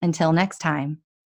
[0.00, 1.01] Until next time.